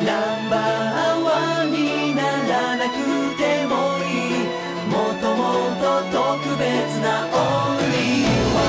[0.00, 2.94] ナンバーワンにならなく
[3.36, 4.36] てもいい
[4.88, 8.66] もっともっと特別な Only One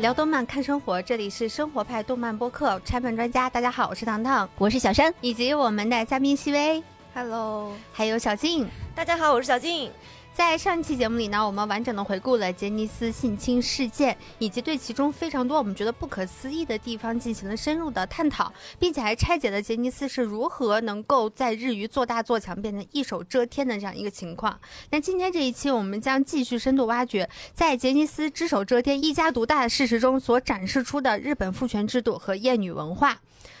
[0.00, 3.50] 聊动漫看生活，这里是生活派动漫播客拆漫专家。
[3.50, 6.82] 大家好，我是糖糖，我是小山，以及我们的嘉宾西薇，
[7.14, 8.66] Hello，还有小静。
[8.94, 9.90] 大家好，我是小静。
[10.35, 24.59] 在上一期节目里呢，我们完整的回顾了杰尼斯性侵事件，以及对其中非常多我们觉得不可思议的地方进行了深入的探讨，并且还拆解了杰尼斯是如何能够在日语做大做强，变成一手遮天的这样一个情况。
[24.89, 33.17] 那今天这一期，我们将继续深度挖掘在杰尼斯只手遮天、一家独大的事实中所展示出的日本父权制度和厌女文化。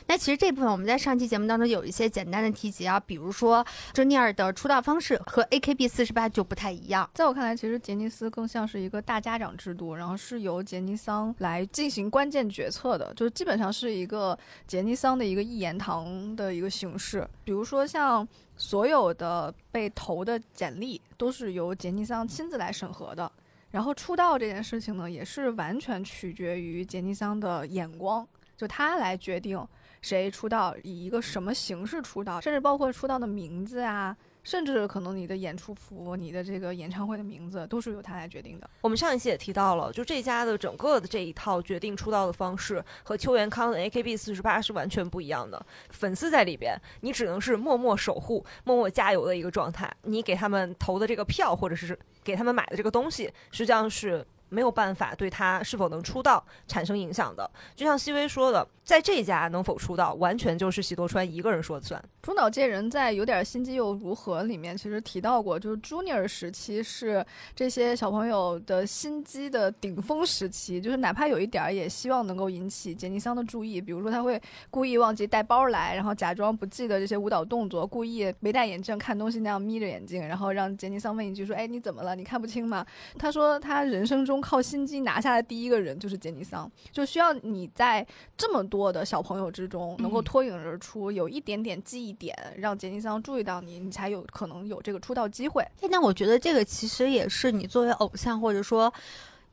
[0.07, 7.09] 那其实这部分我们在上期节目当中有一些简单的提及啊，比如说珍妮尔的出道方式和 AKB 四十八就不太一样。
[7.13, 14.37] 在我看来，其实杰尼斯更像是一个大家长制度，然后是由杰尼桑来进行关键决策的，就是基本上是一个
[14.67, 17.27] 杰尼桑的一个一言堂的一个形式。
[17.43, 23.29] 比如说像所有的被投的简历都是由杰尼桑亲自来审核的，
[23.71, 28.25] 然后出道这件事情呢，也是完全取决于杰尼桑的眼光，
[28.55, 29.59] 就他来决定
[30.05, 34.15] 谁出道，以一个什么形式出道，甚至包括出道的名字啊。
[34.43, 38.69] 甚至可能你的演出服、你的这个演唱会的名字都是由他来决定的。
[38.81, 45.65] 我们上一期也提到了，就这家的整个的这一套决定出道的方式和秋元康的 AKB 四十八是完全不一样的。
[45.89, 49.91] 粉丝在里边，你只能是默默守护、默默加油的一个状态。
[50.03, 54.23] 你给他们投的这个票，或者是给他们买的这个东西，实际上是。
[54.49, 62.03] 没有办法对他是否能出道产生影响的，就像西薇说的，在这家能否出道，完全就是喜多川一个人说了算。
[62.21, 67.23] 中岛介人在《有点心机又如何》里面其实提到过，就是 Junior 时期是
[67.55, 82.15] 这些小朋友的心机的顶峰时期，就是哪怕有一点儿也希望能够引起杰尼桑的注意，比如说他会故意忘记带包来，然后假装不记得这些舞蹈动作，故意没戴眼镜看东西那样眯着眼睛，然后让杰尼桑问一句说：“哎，你怎么了？
[82.15, 82.83] 你看不清吗？”
[83.19, 88.05] 他说他人生中靠心机拿下的第一个人就是杰尼桑，就需要你在
[88.37, 95.61] 这么多的小朋友之中能够脱颖而出，有一点点记忆点，让杰尼桑注意到你，你才有可能有这个出道机会。
[95.81, 98.93] 哎，那我觉得这个其实也是你作为偶像或者说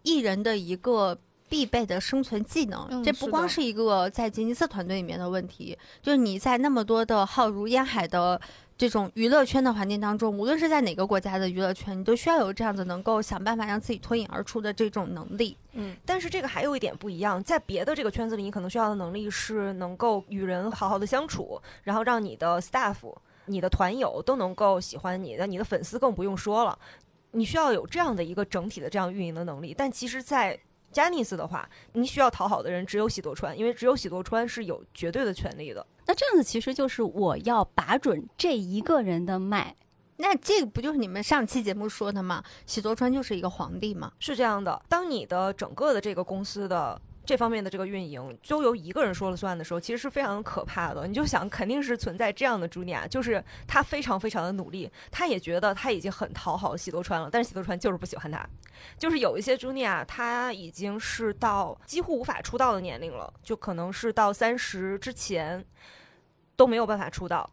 [0.03, 1.19] 艺人的一个。
[1.49, 8.41] 必备的生存技能，嗯、这不光是一个在杰尼斯团队里面的问题，就是你在那么多的浩如烟海的
[8.83, 15.57] 这种娱乐圈的环境当中，无论是在哪个国家的娱乐圈，你都需要有这样子能够想办法让自己脱颖而出的这种能力。
[15.75, 22.97] 嗯，但是这个还有一点不一样，在别的这个圈子里，你可能需要的能力是能够与人好好的相处，然后让你的 staff、
[23.47, 26.77] 你的团友都能够喜欢你，那你的粉丝更不用说了。
[27.31, 30.59] 你需要有这样的一个整体的这样运营的能力，但其实，在
[30.93, 35.85] 加尼斯的话，你需要讨好的人只有喜多川，因为只有喜多川是有绝对的权利的。
[36.07, 39.75] 那这样子其实就是我要把准这一个人的脉。
[40.19, 42.45] 那这个不就是你们上期节目说的吗？
[42.67, 44.13] 喜多川就是一个皇帝嘛？
[44.21, 47.01] 是这样的，当你的整个的这个公司的。
[47.25, 51.07] 这方面的这个运营都由一个人说了算的时候，其实是非常可怕的。
[51.07, 58.45] 你就想，肯定是存在这样的朱尼亚，就是他非常非常的努力，他也觉得他已经很讨好喜多川了，但是喜多川就是不喜欢他。
[58.99, 65.65] 就是有一些朱尼亚，他已经是到几乎无法出道的年龄了，就可能是到三十之前
[66.57, 67.49] 都没有办法出道，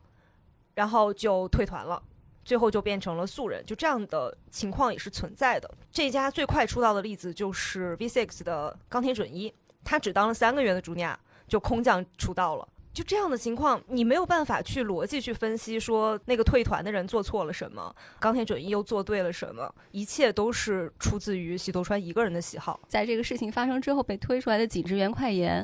[0.74, 2.02] 然后就退团了。
[2.49, 5.69] 最后就变成了素人，就这样的情况也是存在的。
[5.91, 12.67] 这家最快出道的例子就是 V6 的钢铁准一，他只当了三个月的主亚就空降出道了。
[12.91, 22.79] 就这样的情况，你没有办法去逻辑去分析说那个退团的人做错了什么，钢铁准一又做对了什么，一切都是出自于喜多川一个人的喜好。
[22.87, 25.63] 在这个事情发生之后被推出来的井之源快言。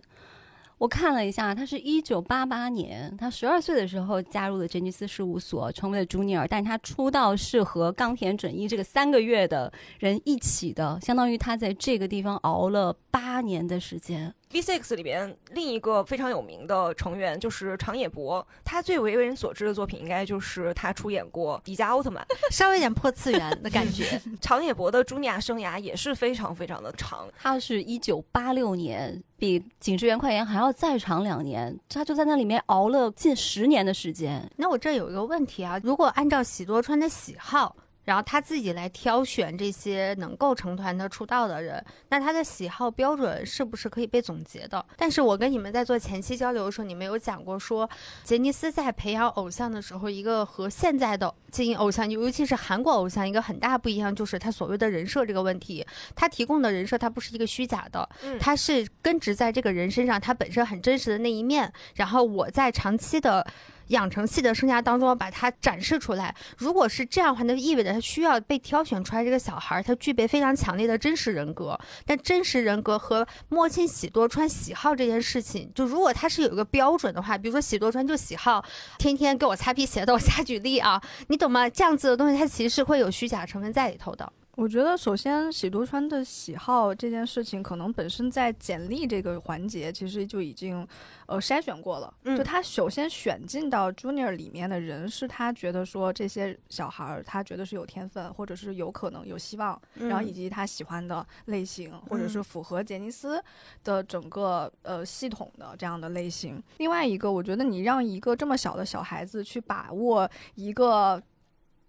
[0.77, 6.45] 我看了一下，他是一九八八年，他十二岁的时候加入了杰尼斯事务所，成为了 Junior。
[6.49, 14.33] 但他出道是和冈田准一这个三个月的人一起的，相当于他在这个地方熬了八年的时间。
[14.51, 24.21] V6 里边另一个非常有名的成员就是长野博，他最为为人所知的作品应该就是他出演过迪迦奥特曼， 稍微有点破次元的感觉。
[24.39, 34.49] 长野博的朱尼亚生涯也是非常非常的长，他是一九八六年，比井之源快言还要再长两年，他就在那里面熬了近十年的时间。
[34.57, 37.75] 那我这有一个问题啊，如果按照喜多川的喜好。
[38.05, 44.83] 然后他自己来挑选这些能够成团的出道的人，那他的喜好标准是不是可以被总结的？
[44.95, 47.89] 但是我跟你们在做前期交流的时候，你们有讲过说，
[48.23, 55.85] 杰尼斯在培养偶像的时候，一个和现在的经营偶像，尤其是韩国偶像一个很大不一样，就是他所谓的人设这个问题。
[56.15, 58.07] 他提供的人设，他不是一个虚假的，
[58.39, 61.71] 他是根植在这个人身上，他本身很真实的那一面。
[61.95, 63.45] 然后我在长期的
[63.87, 66.35] 养成系的生涯当中把它展示出来。
[66.57, 71.79] 如果是这样的话，那就意味着他需要被挑选出来这个小孩，他具备非常强烈的真实人格。
[72.05, 78.63] 但真实人格和摸清喜多川喜好这件事情，就如果他是有一个标准的话，比如说喜多川就喜好
[78.97, 81.69] 天天给我擦皮鞋的，我瞎举例啊，你懂吗？
[81.69, 84.31] 这样子的东西，它其实是会有虚假成分在里头的。
[84.55, 90.87] 我觉得，首先喜多川的喜好这件事情，可能本身在简历这个环节，其实就已经
[91.25, 92.13] 呃筛选过了。
[92.23, 103.43] 嗯就他首先选进到 Junior 里面的人，是他觉得说这些小孩儿，他觉得是有天分，或者是有可能有希望，然后以及他喜欢的类型，或者是符合杰尼斯
[103.83, 106.63] 的整个呃系统的这样的类型。
[106.77, 111.21] 另外一个，我觉得你让一个这么小的小孩子去把握一个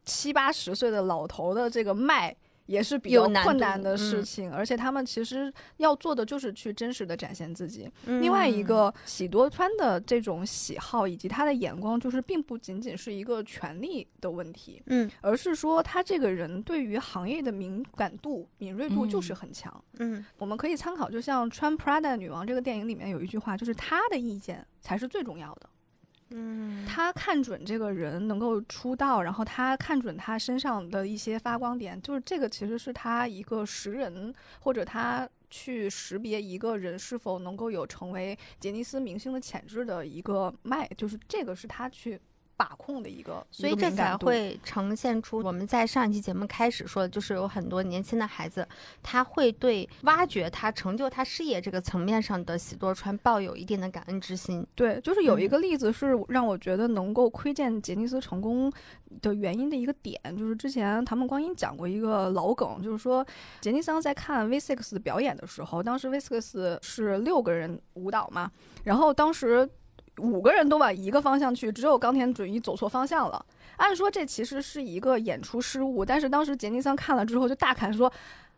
[0.05, 2.37] 七八十岁的老头的这个脉。
[2.67, 7.91] 也是比较困难的嗯事情，而且他们其实要做的就是去真实的展现自己。
[8.07, 19.85] 嗯另外一个喜多川的这种喜好以及他的眼光，就是并不仅仅是一个权力的问题，嗯而是说他这个人对于行业的敏感度、敏锐度就是嗯很强。
[19.99, 25.69] 嗯我们可以参考，就像《穿 Prada 女王》这个电影里面有一句话，就是他的意见才是最重要的。
[26.31, 26.85] 嗯。
[26.87, 42.21] 他看准这个人能够出道，然后他看准他身上的一些发光点，就是这个其实是他一个识人或者他去识别一个人是否能够有成为杰尼斯明星的潜质的一个脉，就是这个是他去
[42.57, 48.67] 把控的一个，所以这才会呈现出我们在上一期节目开始说的，就是有很多年轻的孩子，
[49.03, 54.67] 他会对挖掘他、成就他事业这个层面上的喜多川抱有一定的感恩之心。
[54.75, 58.73] 对，就是有一嗯个例子是让我觉得能够窥见杰尼斯成功
[59.21, 63.27] 的原因的一个点，就是之前唐梦光阴讲过一个老梗，就是说
[63.61, 68.51] 杰尼斯在看 V6 的表演的时候，当时 V6 是六个人舞蹈嘛，
[68.85, 69.69] 然后当时
[70.19, 73.45] 五个人都往一个方向去，只有冈田准一走错方向了。
[73.77, 78.11] 按说这其实是一个演出失误，但是当时杰尼桑看了之后就大喊说：“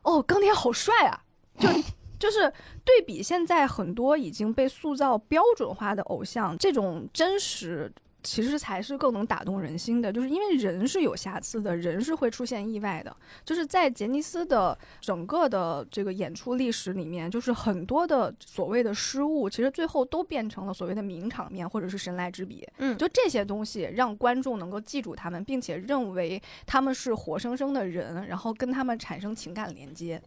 [0.02, 1.20] 哦，冈田好帅啊！”
[1.58, 1.68] 就
[2.18, 2.52] 就是
[2.84, 7.92] 对比现在很多已经被塑造标准化的偶像，这种真实
[8.22, 10.12] 其实才是更能打动人心的。
[10.12, 13.16] 就是因为人是有瑕疵的，人是会出现意外的。
[13.44, 22.66] 就是在杰尼斯的整个的这个演出历史里面，就是很多的所谓的失误，其实最后都变成了所谓的名场面或者是神来之笔。
[22.78, 30.20] 嗯，就这些东西让观众能够记住他们，并且认为他们是活生生的人，然后跟他们产生情感连接。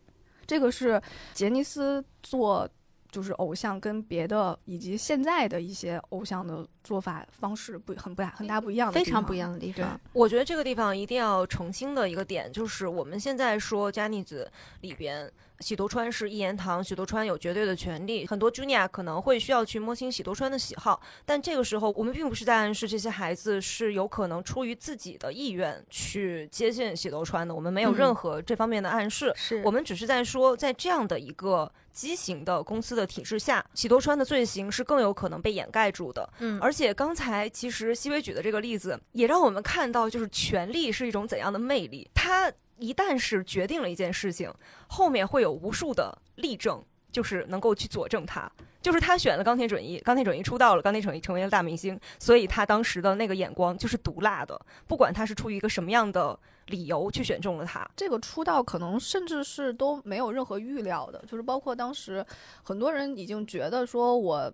[0.48, 1.02] 这个是
[1.34, 2.68] 杰尼斯做
[3.12, 10.00] 就是偶像跟别的以及现在的一些偶像的做法方式不很不大很大不一样的地方非常不一样的地方。
[10.14, 14.50] 我觉得这个地方一定要澄清的一个点，就是我们现在说加尼子
[14.80, 15.30] 里边，
[15.62, 18.26] 喜多川是一言堂，喜多川有绝对的权利。
[18.26, 29.32] 很多 Junior 可能会需要去摸清喜多川的喜好，但这个时候我们并不是在暗示这些孩子是有可能出于自己的意愿去接近喜多川的，我们没有嗯任何这方面的暗示。
[29.36, 36.28] 是我们只是在说，在这样的一个畸形的公司的体制下，喜多川的罪行是更有可能被掩盖住的。
[36.40, 42.10] 嗯，而且刚才其实西薇举的这个例子，也让我们看到，就是权力是一种怎样的魅力。
[42.14, 44.52] 它一旦是决定了一件事情，
[44.88, 48.52] 后面会有无数的例证，就是能够去佐证他。
[48.82, 57.88] 就是他选了钢铁准一，钢铁准一出道了，钢铁准一成为了大明星，所以他当时的那个眼光就是毒辣的，不管他是出于一个什么样的理由去选中了他。
[57.96, 62.26] 这个出道可能甚至是都没有任何预料的，就是包括当时
[62.64, 64.52] 很多人已经觉得说我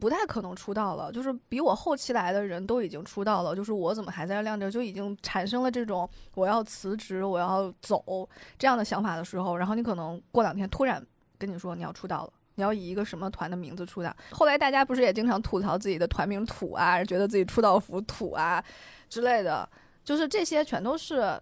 [0.00, 8.26] 不太可能出道了，就是比我后期来的人都已经出道了，就是我怎么还在这晾着，就已经产生了这种我要辞职、我要走
[8.58, 11.04] 这样的想法的时候，然后你可能过两天突然
[11.38, 12.32] 跟你说你要出道了。
[12.56, 14.14] 你要以一个什么团的名字出道？
[14.32, 18.62] 后来大家不是也经常吐槽自己的团名土啊，觉得自己出道服土啊
[19.08, 19.66] 之类的，
[20.04, 21.40] 就是这些全都是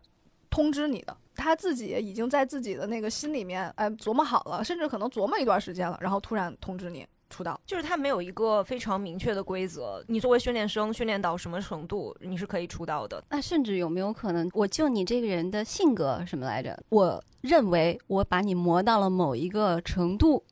[0.48, 1.16] 通知你的。
[1.34, 7.60] 他自己已经在自己的那个心里面，哎，琢磨好了，甚至可能琢磨一段时间了，然后突然通知你出道。
[7.66, 13.22] 就是他没有一个非常明确的规则，你作为训练生训练到什么程度，你是可以出道的。
[13.30, 16.78] 那甚至有没有可能，我就你这个人的性格什么来着？
[16.88, 20.42] 我认为我把你磨到了某一个程度，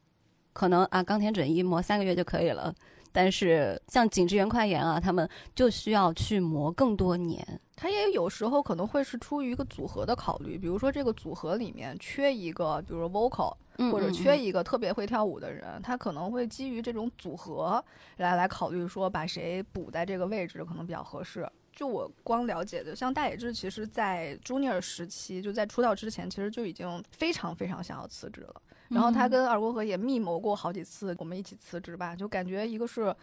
[0.53, 2.75] 可能啊，冈田准一磨三个月就可以了。
[3.17, 7.43] 但是像景之源快言啊，他们就需要去磨更多年。
[7.75, 17.83] 他也有时候可能会是出于一个组合的考虑，比如说这个组合里面缺一个，比如说 vocal，嗯或者缺嗯一个特别会跳舞的人，他可能会基于这种组合
[18.19, 21.49] 来来考虑说把谁补在这个位置可能比较合适。
[21.73, 28.63] 就我光了解的，像大野智，其实在 Junior 时期，就在出道之前，其实就已经非常非常想要辞职了。
[28.89, 33.15] 然后他嗯跟二锅和也密谋过好几次，我们一起辞职吧，就感觉一个是。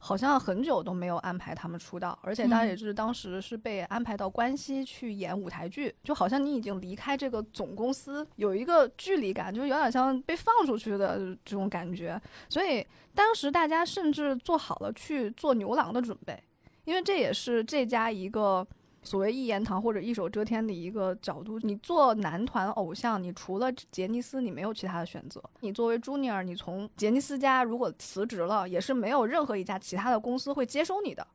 [0.00, 12.16] 好像很久都没有安排他们出道，而且大野智当时是被安排到关西去演舞台剧，就好像你已经离开这个总公司，有一个距离感，就有点像被放出去的这种感觉。
[12.48, 16.40] 所以当时大家甚至做好了去做牛郎的准备，
[16.84, 18.64] 因为这也是这家一个
[19.02, 21.58] 所谓一言堂或者一手遮天的一个角度。
[21.60, 25.42] 你做男团偶像，你除了杰尼斯，你没有其他的选择。
[25.60, 31.26] 你作为 junior，你从杰尼斯家如果辞职了，也是没有任何一家其他的公司会接收你的。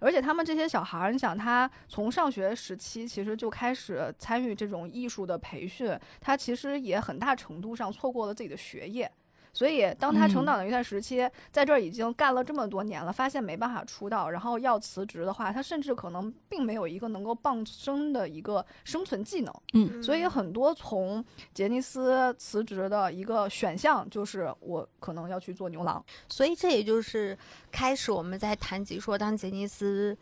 [0.00, 9.10] 而且他们这些小孩儿，你想他从上学时期其实就开始参与这种艺术的培训，他其实也很大程度上错过了自己的学业。
[9.52, 19.54] 所以，当他成长的一段时期，在这儿已经干了这么多年了，发现没办法出道，然后要辞职的话，他甚至可能并没有一个能够傍身的一个生存技能。
[19.72, 26.04] 嗯所以很多从杰尼斯辞职的一个选项就是我可能要去做牛郎。
[26.28, 27.36] 所以这也就是
[27.72, 30.16] 开始我们在谈及说，当杰尼斯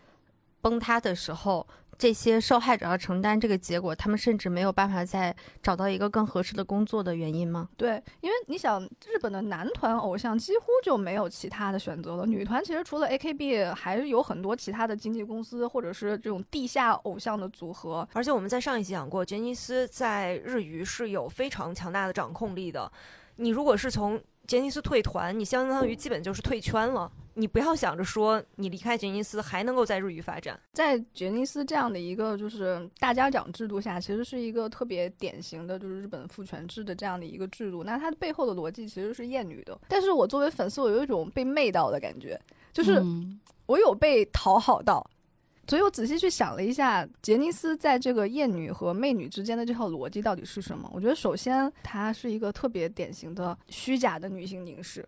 [0.61, 1.67] 崩塌的时候，
[1.99, 7.69] 这些受害者要承担这个结果，他们甚至没有办法再找到一个更合适的工作的原因吗？
[7.77, 12.27] 对，因为你想，日本的男团偶像几乎就没有其他的选择了。
[12.27, 18.07] 女团其实除了 AKB，还是有很多其他的经纪公司或者是这种地下偶像的组合。
[18.13, 22.91] 而且我们在上一期讲过，杰尼斯在日语是有非常强大的掌控力的。
[23.37, 27.11] 你如果是从杰尼斯退团，你相当于基本就是退圈了。
[27.39, 30.59] 你不要想着说你离开杰尼斯还能够在日语发展。
[30.73, 37.85] 在杰尼斯这样的一个就是大家长制度下，其实是一个特别典型的，就是日本父权制的这样的一个制度。
[37.85, 39.79] 那它背后的逻辑其实是厌女的。
[39.87, 42.41] 但是我作为粉丝，我有一种被媚到的感觉，
[42.73, 45.07] 就是嗯我有被讨好到。
[45.69, 50.91] 所以我仔细去想了一下，杰尼斯在这个艳女和媚女之间的这套逻辑到底是什么？
[50.95, 55.07] 我觉得首先它是一个特别典型的虚假的女性凝视。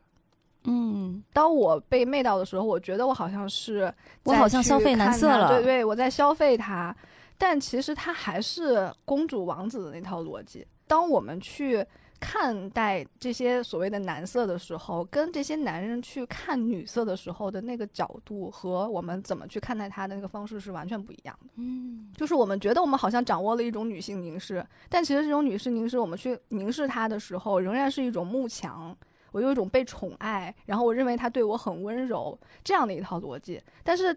[0.64, 3.92] 嗯，当我被媚到的时候，我觉得我好像是
[4.24, 6.94] 我好像在消费男色了对对，我在消费他，
[7.38, 10.66] 但其实他还是公主王子的那套逻辑。
[10.86, 11.86] 当我们去
[12.20, 21.50] 看待这些所谓的男色的时候，跟这些男人去看女色的时候的那个角度和我们怎么去看待他的那个方式是完全不一样的。
[21.56, 28.96] 嗯，就是我们觉得我们好像掌握了一种女性凝视，但其实这种女性凝视，我们去凝视她的时候，仍然是一种慕强。
[29.30, 33.60] 我有一种被宠爱，然后我认为他对我很温柔这样的一套逻辑。
[33.84, 34.16] 但是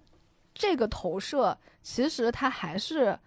[0.53, 3.19] 这个投射其实它还是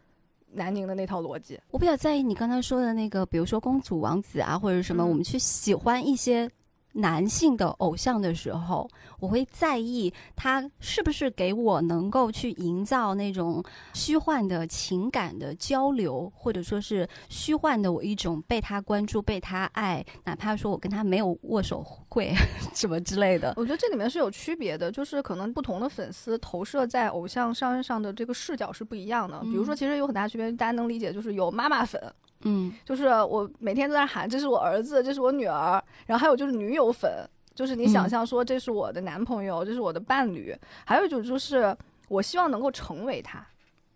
[0.55, 1.59] 南宁的那套逻辑。
[1.71, 6.49] 我比较在意你刚才说的那个，比如说公主王子啊，或者什么，嗯我们去喜欢一些
[6.95, 8.89] 男性的偶像的时候，
[9.21, 22.33] 我会在意他是不是给我能够去营造那种虚幻的情感的交流，或者说是虚幻的我一种被他关注、被他爱，哪怕说我跟他没有握手会
[22.75, 23.53] 什么之类的。
[23.57, 29.41] 我觉得这里面是有区别的，就是可能不同的粉丝投射在偶像身上的这个视角是不一样的。
[29.41, 32.01] 比如说，嗯其实有很大区别，大家能理解，就是有妈妈粉，
[32.45, 41.77] 嗯就是我每天都在喊这是我儿子，这是我女儿，然后还有就是女友粉，就是你想嗯象说这是我的男朋友，这是我的伴侣，还有一种就是
[42.09, 43.45] 我希望能够成为他。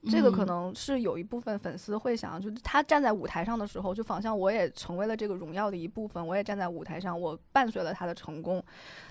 [0.05, 8.62] 这个可嗯能是有一部分粉丝会想，就是他站在舞台上的时候，就仿像我也成为了这个荣耀的一部分，我也站在舞台上，我伴随了他的成功。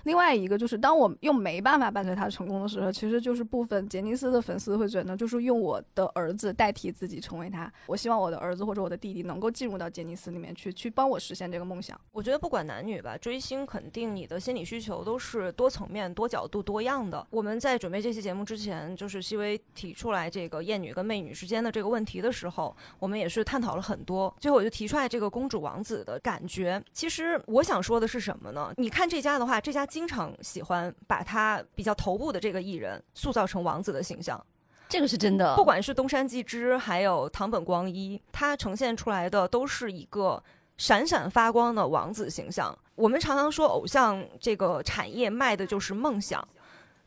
[0.04, 7.70] 另外一个就是，当我又没办法伴随他的成功的时候，其实就是部分杰尼斯的粉丝会觉得，就是用我的儿子代替自己成为他。
[7.86, 12.00] 我希望我的儿子或者我的弟弟能够进入到杰尼斯里面去，去帮我实现这个梦想。
[12.12, 17.26] 我觉得不管男女吧，追星肯定你的心理需求都是多层面、多角度、多样的。
[17.30, 24.32] 我们在准备这期节目之前，就是细微提出来这个厌女跟媚女之间的这个问题的时候，我们也是探讨了很多。
[24.38, 26.82] 最后我就提出来这个公主王子的感觉。
[26.92, 28.72] 其实我想说的是什么呢？
[28.76, 34.40] 你看这家的话，这家经常喜欢把他比较头部的这个艺人塑造成王子的形象。
[34.88, 40.42] 这个是真的，不管是东山纪之，还有唐本光一，他呈现出来的都是一个
[40.78, 42.76] 闪闪发光的王子形象。
[42.94, 46.46] 我们常常说，偶像这个产业卖的就是梦想。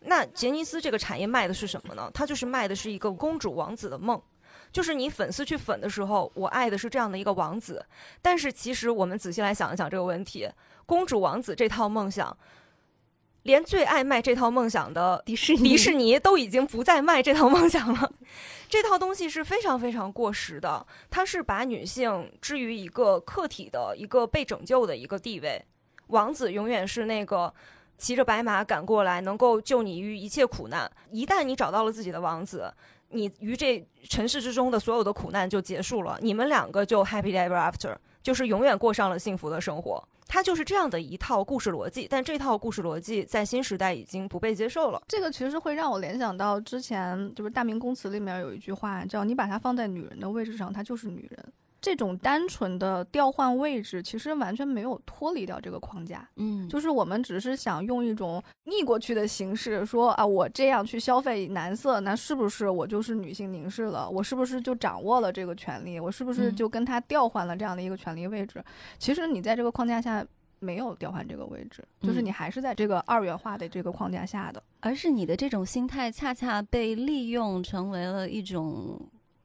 [0.01, 2.09] 那杰尼斯这个产业卖的是什么呢？
[2.13, 4.21] 它就是卖的是一个公主王子的梦。
[4.71, 7.85] 就是你粉丝去粉的时候，我爱的是这样的一个王子。
[8.21, 10.49] 但是其实我们仔细来想一想这个问题，
[10.85, 12.35] 公主王子这套梦想，
[13.43, 18.11] 连最爱卖这套梦想的迪士尼，迪士尼都已经不再卖这套梦想了。
[18.69, 25.63] 这套东西是非常非常过时的，它是把女性置于一个客体的一个被拯救的一个地位。
[26.07, 27.53] 王子永远是那个
[28.01, 30.91] 骑着白马赶过来，能够救你于一切苦难。
[31.11, 32.73] 一旦你找到了自己的王子，
[33.09, 40.03] 你于这尘世之中的所有的苦难就结束了，你们两个就 happy ever after，就是永远过上了幸福的生活。
[40.27, 44.99] 它就是这样的一套故事逻辑，但这套故事逻辑在新时代已经不被接受了。
[45.07, 51.53] 这个其实会让我联想到之前就是《大明宫词》里面有一句话叫“你把它放在女人的位置上，她就是女人”。
[51.81, 56.29] 这种单纯的调换位置，其实完全没有脱离掉这个框架。
[56.35, 64.07] 嗯，就是我们只是想用一种逆过去的形式说啊，我这样去消费男色，那是不是我就是女性凝视了？
[64.07, 65.99] 我是不是就掌握了这个权利？
[65.99, 68.63] 我是不是嗯就跟他调换了这样的一个权利位置？
[68.99, 70.23] 其实你在这个框架下
[70.59, 74.61] 没有调换这个位置，就是嗯你还是在这个二元化的这个框架下的。
[74.81, 78.99] 而是你的这种心态恰恰被利用成为了一种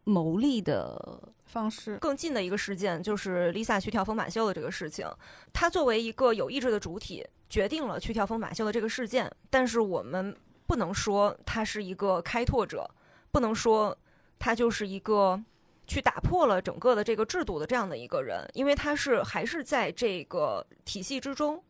[0.05, 5.08] 牟利的，方式，更近的一个事件就是 Lisa 去跳疯马秀的这个事情。
[5.52, 9.30] 她作为一个有意志的主体，决定了去跳疯马秀的这个事件。
[9.48, 10.36] 但是我们
[10.66, 12.88] 不能说她是一个开拓者，
[13.30, 13.96] 不能说
[14.38, 15.42] 她就是一个
[15.86, 21.62] 去打破了整个的这个制度的这样的一个人，因为她是还是在这个体系之中。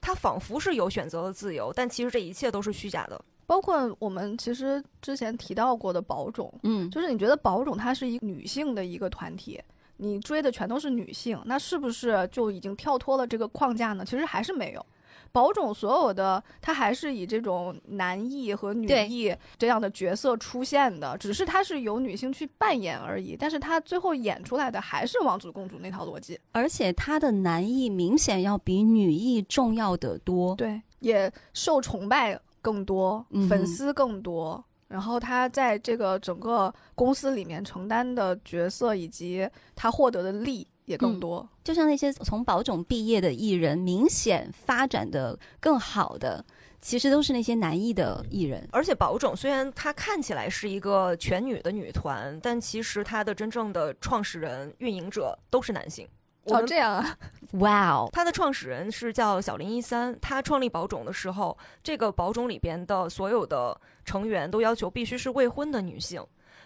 [0.00, 3.24] 她仿佛是有选择的自由，但其实这一切都是虚假的。
[3.46, 9.60] 包括我们其实之前提到过的宝种，嗯，就是你觉得宝种它是一个女性的一个团体，
[9.98, 14.04] 你追的全都是女性，那是不是就已经跳脱了这个框架呢？
[14.04, 14.84] 其实还是没有。
[15.32, 23.36] 宝种所有的它还是以这种男艺和女对艺这样的角色出现的，只是它是由女性去扮演而已。
[23.36, 30.54] 但是它最后演出来的还是王子公主那套逻辑，而且他的男艺明显要比女艺重要的多。
[30.54, 34.64] 对，也受崇拜更多嗯，粉丝更多。
[34.88, 41.48] 然后他在这个整个公司里面承担的角色以及他获得的利也更嗯多。
[41.62, 46.44] 就像那些从宝冢毕业的艺人，明显发展的更好的，
[46.80, 48.68] 其实都是那些男艺的艺人。
[48.70, 56.06] 而且宝冢虽然它看起来是一个全女的女团，但其实它的真正的创始人、运营者都是男性。
[56.44, 57.18] 我哦，这样啊，
[57.60, 66.24] 哇哦，它的创始人是叫小林一三，他创立宝冢的时候，这个宝冢里边的所有的成员都要求必须是未婚的女性。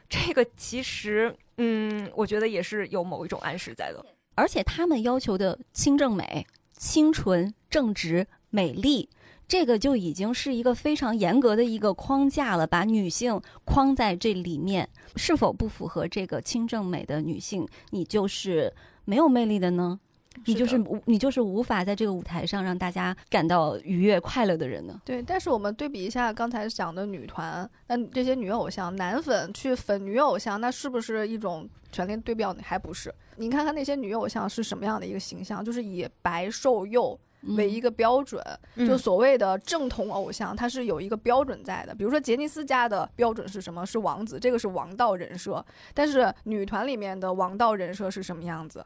[0.09, 4.05] 这个其实，嗯，我觉得也是有某一种暗示在的。
[4.35, 9.09] 而且他们要求的清正美、清纯、正直、美丽，
[9.47, 18.73] 这个就已经是一个非常严格的一个框架了，把女性框在这里面，是否不符合这个清正美的女性，你就是
[19.09, 19.99] 没有魅力的呢？
[20.45, 25.01] 你就是你就是无法在这个舞台上让大家感到愉悦、快乐的人呢。
[25.03, 25.23] 对。
[25.23, 32.61] 但是我们对比一下刚才讲的女团，那这些女偶像，男粉去粉女偶像，那是不是一种权力对标呢？
[32.63, 33.13] 还不是。
[33.37, 37.19] 你看看那些女偶像是什么样的一个形象，就是以白瘦幼
[37.57, 38.41] 为一个，个标准，
[38.77, 41.95] 嗯就所谓的正统偶像，它是有一个标准在的。
[41.95, 43.85] 比如说杰尼斯家的标准是什么？
[43.87, 45.65] 是王子，这个是王道人设。
[45.95, 48.85] 但是女团里面的王道人设是什么样子？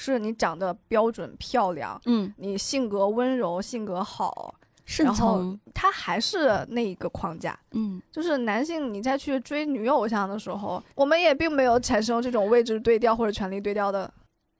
[0.00, 4.54] 是你长得标准漂亮，嗯，你性格温柔，性格好，
[4.86, 7.58] 顺然后他，还是那一个框架。
[7.72, 14.10] 嗯，就是男性，你再去追女偶像的时候，我们也并没有产生这种位置对调或者权力对调的。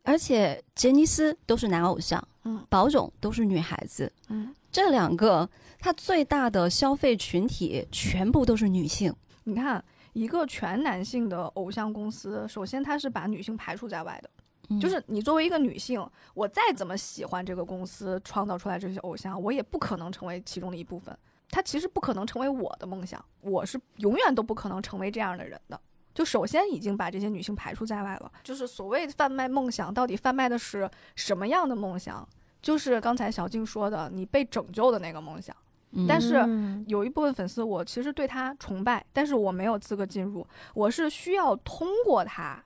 [0.02, 5.48] 而且杰尼斯都是男偶像，嗯宝冢都是女孩子，嗯，这两个
[5.78, 9.14] 他最大的消费群体全部都是女性。
[9.44, 14.30] 你看，一个全男性的偶像公司，首先它是把女性排除在外的。
[14.70, 21.16] 嗯就是你作为一个女性，我再怎么喜欢这个公司创造出来这些偶像，我也不可能成为其中的一部分。
[21.50, 25.80] 它其实不可能成为我的梦想，我是永远都不可能成为这样的人的。
[26.14, 28.30] 就首先已经把这些女性排除在外了。
[28.44, 32.26] 就是所谓贩卖梦想，到底贩卖的是什么样的梦想？
[32.62, 35.54] 就是刚才小静说的，你被拯救的那个梦想。
[35.92, 42.62] 嗯但是嗯有一部分粉丝，我其实对他崇拜，但是我没有资格进入，我是需要通过他，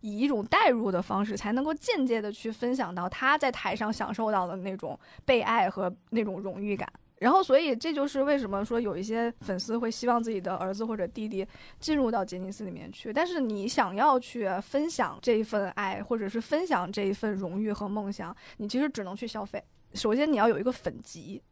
[0.00, 6.90] 以一种代入的方式，才能够间接的去分享到他在台上享受到的那种被爱和那种荣誉感。
[7.18, 11.46] 然后，所以这就是为什么说有一些粉丝会希望自己的儿子或者弟弟
[11.80, 13.10] 进入到杰尼斯里面去。
[13.10, 19.62] 但是你想要去分享这一份爱，或者是分享这一份荣誉和梦想，你其实只能去消费。
[19.94, 21.42] 首先，你要有一个粉级，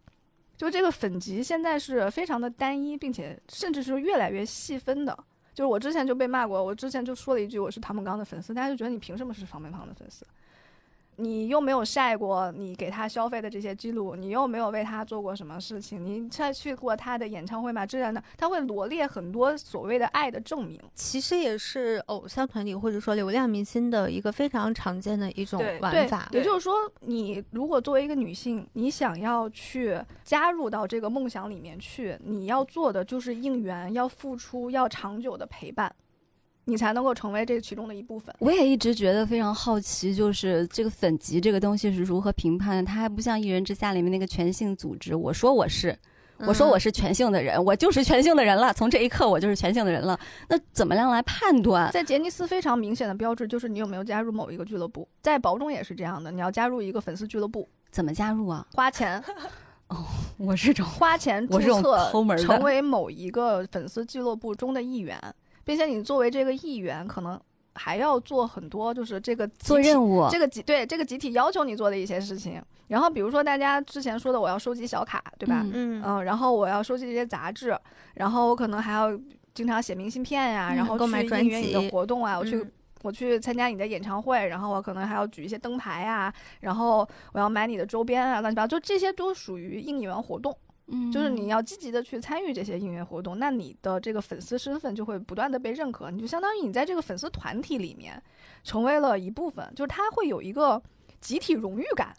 [0.55, 5.19] 就这个粉级现在是非常的单一，并且甚至是越来越细分的。
[5.55, 10.27] 就是我之前就被骂过，我之前就说了一句我是唐本刚的粉丝，大家就觉得你凭什么是唐本刚的粉丝？
[11.17, 17.85] 你又没有晒过你给他消费的这些记录，你又没有为他做过什么事情，你再去过他的演唱会吗？
[17.87, 20.81] 这样的，他会罗列很多所谓的爱的证明。
[20.95, 26.29] 其实也是偶像团体或者说流量明星的一个非常常见的一种玩法。
[26.33, 35.95] 也就是说，你如果作为一个女性，你想要去加入到这个梦想里面去，你要做的就是应援，要付出，要长久的陪伴，
[36.65, 38.35] 你才能够成为这其中的一部分。
[38.39, 42.83] 我也一直觉得非常好奇，就是这个粉级这个东西是如何评判的？
[42.83, 45.97] 它还不像一人之下里面那个全性组织，我说我是，
[46.39, 46.91] 我说我是。
[46.91, 48.73] 全性的人，我就是全性的人了。
[48.73, 50.19] 从这一刻，我就是全性的人了。
[50.49, 51.91] 那怎么样来判断？
[51.93, 58.67] 在杰尼斯非常明显的标志就是你有没有加入某一个俱乐部，在宝中也是这样的，你要加入一个粉丝俱乐部，怎么加入啊？
[58.73, 59.23] 花钱
[59.89, 60.05] 哦
[60.39, 65.21] 我是这种花钱注册成为某一个粉丝俱乐部中的一员，
[65.65, 67.41] 并且你作为这个议员，可能
[67.75, 72.63] 还要做很多，就是这个做任务，这个集对这个集体要求你做的一些事情。
[72.89, 75.63] 然后比如说大家之前说的，我要收集小卡，对吧？
[75.65, 77.77] 嗯嗯嗯，然后我要收集这些杂志，
[78.15, 79.11] 然后我可能还要
[79.55, 82.71] 经常写明信片呀、嗯然后去购买专应援你的活动啊，我去嗯
[83.03, 98.23] 我去参加你的演唱会，然后我可能还要举一些灯牌啊，然后我要买你的周边啊，乱七八糟，就这些都属于应援活动，嗯就是你要积极的去参与这些应援活动，那你的这个粉丝身份就会不断的被认可，你就相当于你在这个粉丝团体里面
[98.63, 100.83] 成为了一部分，就是他会有一个
[101.21, 102.15] 集体荣誉感。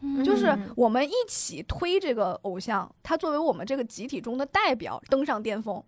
[0.00, 5.82] 嗯就是嗯我们一起推这个偶像，他作为我们这个集体中的代表登上巅峰。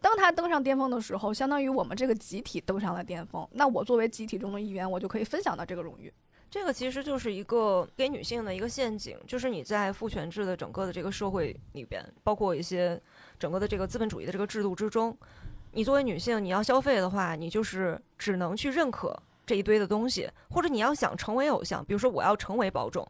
[0.00, 3.46] 当他登上巅峰的时候，相当于我们这个集体登上了巅峰。
[3.52, 6.12] 那我作为集体中的一员，我就可以分享到这个荣誉。
[6.50, 13.00] 这个其实就是一个给女性的一个陷阱，就是你在父权制的整个的这个社会里边，包括一些
[13.38, 15.16] 整个的这个资本主义的这个制度之中，
[15.72, 23.06] 你作为女性，你要消费的话，你就是只能去认可这一堆的东西，或者你要想成为偶像，比如说我要成为保种，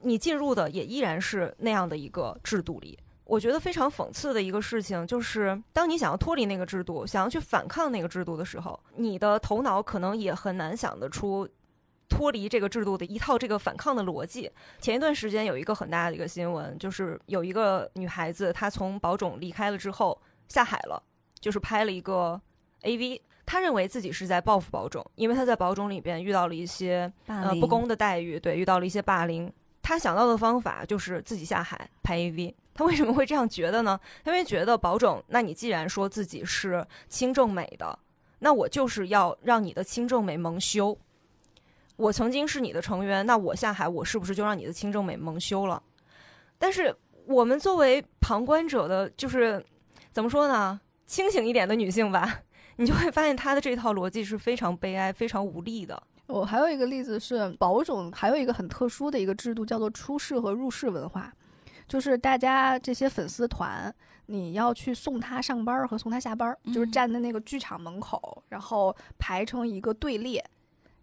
[0.00, 2.98] 你进入的也依然是那样的一个制度里。
[3.24, 11.48] 我觉得非常讽刺的一个事情，就是当你想要脱离那个制度，想要去反抗那个制度的时候，你的头脑可能也很难想得出
[12.10, 14.50] 脱离这个制度的一套这个反抗的逻辑。
[14.80, 21.02] 前一段时间有一个很大的一个新闻，就是有一个女孩子，她从宝冢离开了之后下海了，
[21.38, 22.38] 就是拍了一个
[22.82, 23.20] AV。
[23.46, 29.50] 她认为自己是在报复宝冢，因为她在宝冢里边遇到了一些呃不公的待遇，对，遇到了一些霸凌。
[29.80, 32.54] 她想到的方法就是自己下海拍 AV。
[32.74, 33.98] 她为什么会这样觉得呢？
[34.24, 37.98] 因为觉得宝冢，那你既然说自己是清正美的，
[38.38, 40.96] 那我就是要让你的清正美蒙羞。
[42.00, 45.82] 我曾经是你的成员，那我下海，我是不是就让你的清正美蒙羞了？
[46.58, 49.62] 但是我们作为旁观者的，就是
[50.10, 50.80] 怎么说呢？
[51.04, 52.40] 清醒一点的女性吧，
[52.76, 56.02] 你就会发现她的这套逻辑是非常悲哀、非常无力的。
[56.26, 61.30] 我还有一个例子是宝种，还有一个很特殊的一个制度，叫做出世和入世文化，
[61.86, 70.42] 就是大家这些粉丝团，你要去送他上班儿和送他下班儿，就是嗯站在那个剧场门口，然后排成一个队列。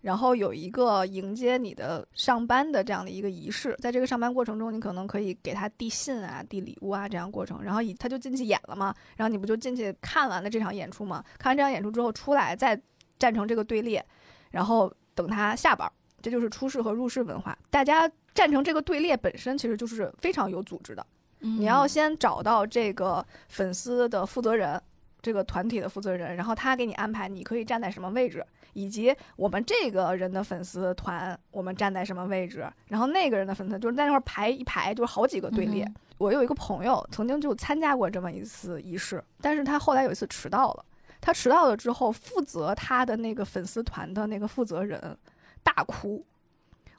[0.01, 11.23] 然后有一个迎接你的上班的这样的一个仪式，在这个上班过程中，你可能可以给他递信啊、递礼物啊这样过程，然后以他就进去演了嘛，然后你不就进去看完了这场演出嘛？
[11.37, 12.79] 看完这场演出之后出来，再
[13.19, 14.05] 站成这个队列，
[14.51, 17.57] 然后等他下班儿，这就是出世和入世文化。
[17.69, 21.05] 大家站成这个队列本身其实就是非常有组织的，
[21.41, 24.79] 嗯你要先找到这个粉丝的负责人，
[25.21, 28.45] 这个团体的负责人，然后他给你安排你可以站在什么位置，
[28.77, 35.83] 以及我们这个人的粉丝团我们站在什么位置，然后那个人的粉丝就是在那块儿排一排，就是好几个队列。
[35.83, 40.83] 嗯我有一个朋友曾经就参加过这么一次仪式，但是他后来有一次迟到了。
[41.21, 45.15] 他迟到了之后，负责他的那个粉丝团的那个负责人
[45.61, 46.25] 大哭，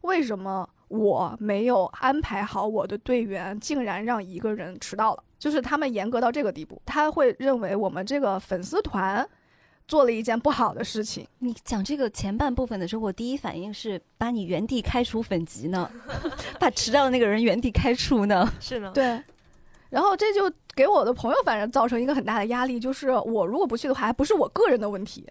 [0.02, 5.24] 为什么我没有安排好我的队员，竟然让一个人迟到了？
[5.36, 9.28] 就是他们严格到这个地步，他会认为我们这个粉丝团
[9.88, 11.26] 做了一件不好的事情。
[11.38, 15.90] 你讲这个前半部分的时候，我第一反应是把你原地开除粉籍呢，
[16.60, 18.48] 把迟到的那个人原地开除呢。
[18.60, 19.20] 是呢，对，
[19.88, 25.26] 然后这就给我的朋友反正造成一个很大的压力，就是我如果不去的话，还不是我个人的问题，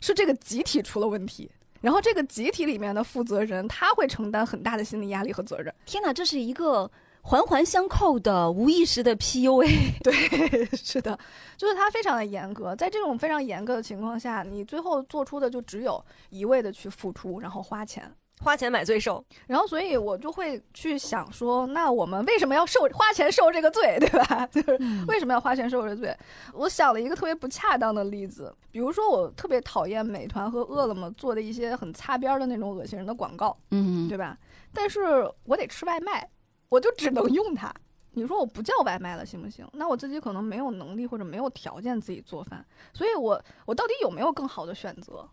[0.00, 1.48] 是这个集体出了问题。
[1.80, 5.72] 然后这个集体里面的负责人，他会承担很大的心理压力和责任。
[5.86, 6.90] 天哪，这是一个
[7.22, 9.68] 环环相扣的无意识的 PUA。
[10.02, 11.18] 对，是的，
[11.56, 18.10] 就是它非常的严格，在这种非常严格的情况下，你最后做出的就只有一味的去付出，然后花钱。
[18.42, 19.22] 花钱买罪受。
[19.46, 24.46] 然后，所以我就会去想说，那我们为什么要受花钱受这个罪，对吧？
[24.50, 26.16] 就是为什么要花钱受这个罪？
[26.54, 34.38] 我想了一个特别不恰当的例子，比如说，我特别讨厌美团和饿了么做的一些很擦边的那种恶心人的广告，嗯，对吧？
[34.72, 36.26] 但是我得吃外卖，
[36.70, 37.70] 我就只能用它。
[38.12, 39.64] 你说我不叫外卖了行不行？
[39.74, 45.28] 那我自己可能没有能力或者没有条件自己做饭，所以我我到底有没有更好的选择？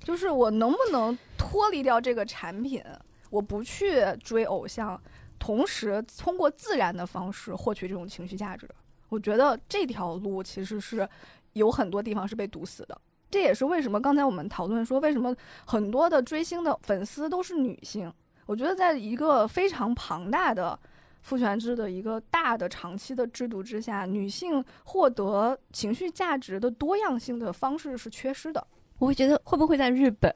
[0.00, 2.82] 就是我能不能脱离掉这个产品，
[3.30, 5.00] 我不去追偶像，
[5.38, 8.68] 同时通过自然的方式获取这种情绪价值？
[9.08, 11.08] 我觉得这条路其实是
[11.54, 13.00] 有很多地方是被堵死的。
[13.30, 15.34] 这也是为什么刚才我们讨论说，为什么
[15.66, 18.12] 很多的追星的粉丝都是女性？
[18.48, 20.76] 我觉得在一个非常庞大的。
[21.20, 28.66] 父权制的一个大的长期的制度之下，女性获得情绪价值的多样性的方式是缺失的。
[28.98, 30.32] 我会觉得会不会在日本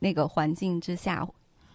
[0.00, 1.26] 那个环境之下，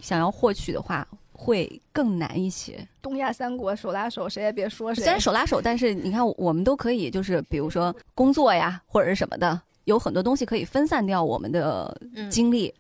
[0.02, 2.86] 想要获取的话会更难一些。
[3.02, 5.04] 东亚三国手拉手，谁也别说谁。
[5.04, 11.99] 虽然手拉手，但是你看，我们都可以，就是比如说工作呀，或者是什么的，有很多东西可以分散掉我们的
[12.30, 12.71] 精力，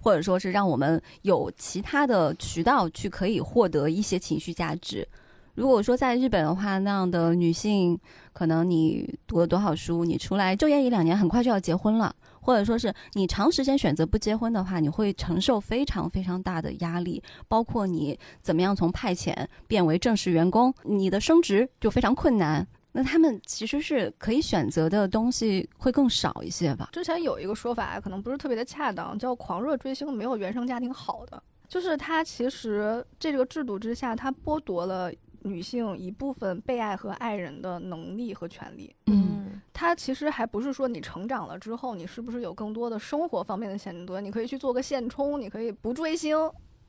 [0.00, 5.06] 或者说是让我们有其他的渠道去可以获得一些情绪价值。
[5.54, 7.98] 如果说在日本的话，那样的女性，
[8.32, 19.34] 可能你读了多少书，你出来就业一两年，很快就要结婚了，或者说是你长时间选择不结婚的话，你会承受非常非常大的压力，包括你怎么样从派遣
[19.66, 22.64] 变为正式员工，你的升职就非常困难。
[22.98, 26.88] 那他们其实是可以选择的东西会更少一些吧？
[26.92, 35.12] 之前有一个说法，可能不是特别的恰当，叫狂热追星没有原生家庭好的，就是他其实这个制度之下，他剥夺了。
[35.42, 46.36] 女性一部分被爱和爱人的能力和权利，嗯，它其实还不是说你成长了之后，你是不是有更多的生活方面的选择，你可以去做个现充，你可以不追星，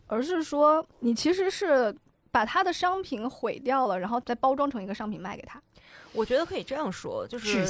[0.08, 1.95] 而是说你其实是
[2.32, 5.62] 把他的商品毁掉了，然后再包装成一个商品卖给他。
[6.13, 7.65] 我觉得可以这样说，就是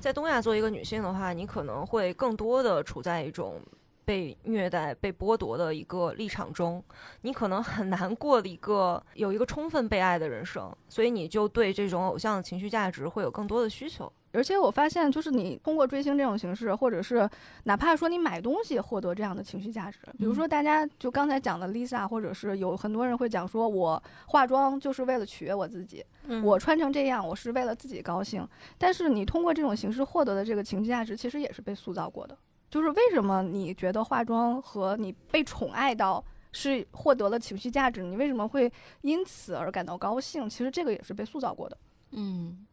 [0.00, 3.60] 在东亚做一个女性的话，你可能会更多的处在一种。
[4.06, 6.84] 被虐待、被剥夺的一个立场中，
[7.22, 14.12] 你可能很难过的一个有一个充分被爱的人生，所以你就对这种偶像的情绪价值会有更多的需求。
[14.34, 17.28] 而且我发现，就是你通过追星这种形式，或者是
[17.64, 26.04] 哪怕说你买东西获得这样的情绪价值，比如说大家就刚才讲的 Lisa，或者是有很多人会讲说，我化妆就是为了取悦我自己，
[26.42, 28.46] 我穿成这样我是为了自己高兴。
[28.76, 32.36] 但是你通过这种形式获得的这个情绪价值，其实也是被塑造过的。
[32.70, 38.02] 就是为什么你觉得化妆和你被宠爱到是获得了情绪价值？
[38.02, 40.50] 你为什么会因此而感到高兴？
[40.50, 41.78] 其实这个也是被塑造过的。
[42.10, 42.66] 嗯，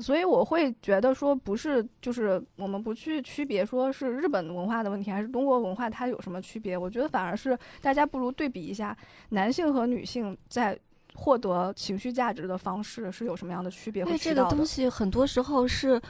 [0.00, 6.78] 所以我会觉得说，不是就是我们不去区别说是日本文化的问题还是中国文化它有什么区别？
[6.78, 8.96] 我觉得反而是大家不如对比一下
[9.28, 10.78] 男性和女性在
[11.14, 14.02] 获得情绪价值的方式是有什么样的区别。
[14.04, 16.00] 因为这个东西很多时候是。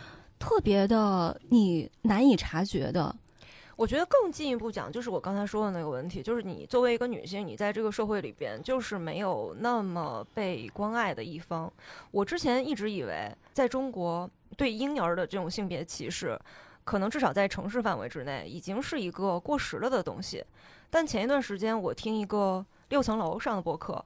[0.42, 3.14] 特别的，你难以察觉的。
[3.80, 11.72] 我觉得更进一步讲，就是我刚才说的那个问题，就是你作为一个女性，你在这个社会里边就是没有那么被关爱的一方。
[12.10, 16.38] 我之前一直以为，在中国对婴儿的这种性别歧视，
[16.84, 20.44] 可能至少在城市范围之内已经是一个过时了的东西。
[20.90, 24.04] 但前一段时间，我听一个六层楼上的播客，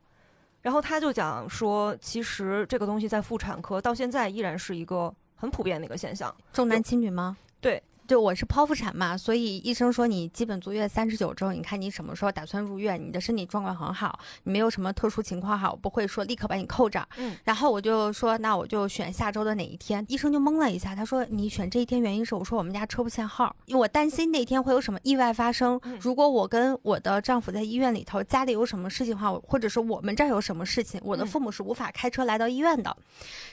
[0.63, 5.13] 然后他就讲说，其实这个东西在妇产科到现在依然是一个。
[5.37, 7.37] 很普遍的一个现象，重男轻女吗？
[7.61, 7.83] 对。
[8.07, 13.03] 就我是剖腹产嘛，所以医生说你基本足月三十九周，你看你什么时候打算入院？
[13.03, 17.07] 你的身体状况很好，你没有什么特殊情况哈，我不会说立刻把你扣着。
[17.17, 20.05] 嗯，然后我就说那我就选下周的哪一天？
[20.09, 25.81] 医生就懵了一下，他说你选这一天原因是我说我们家车不限号，因为我担心那天会有什么意外发生。
[26.01, 32.95] 如果我跟我的丈夫在医院里头，家里有什么事情的话，或者是我们这儿有什么事情，我的父母是无法开车来到医院的。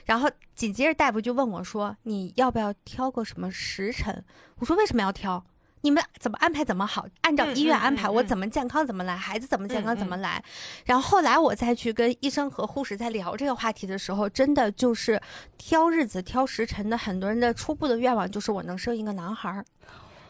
[0.03, 4.23] 然后紧接着大夫就问我说你要不要挑个什么时辰？
[4.61, 5.43] 我说为什么要挑？
[5.81, 10.41] 你们怎么安排怎么好，按照医院安排，我怎么健康怎么来，孩子怎么健康怎么来。
[10.85, 15.19] 然后后来我再去跟医生和护士在聊这个话题的时候，真的就是
[15.57, 19.65] 挑日子、挑时辰的，很多人的初步的愿望就是我能生一个男孩儿。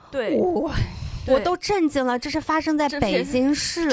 [0.10, 0.40] 对。
[1.28, 3.90] 我都震惊了，这是发生在北京市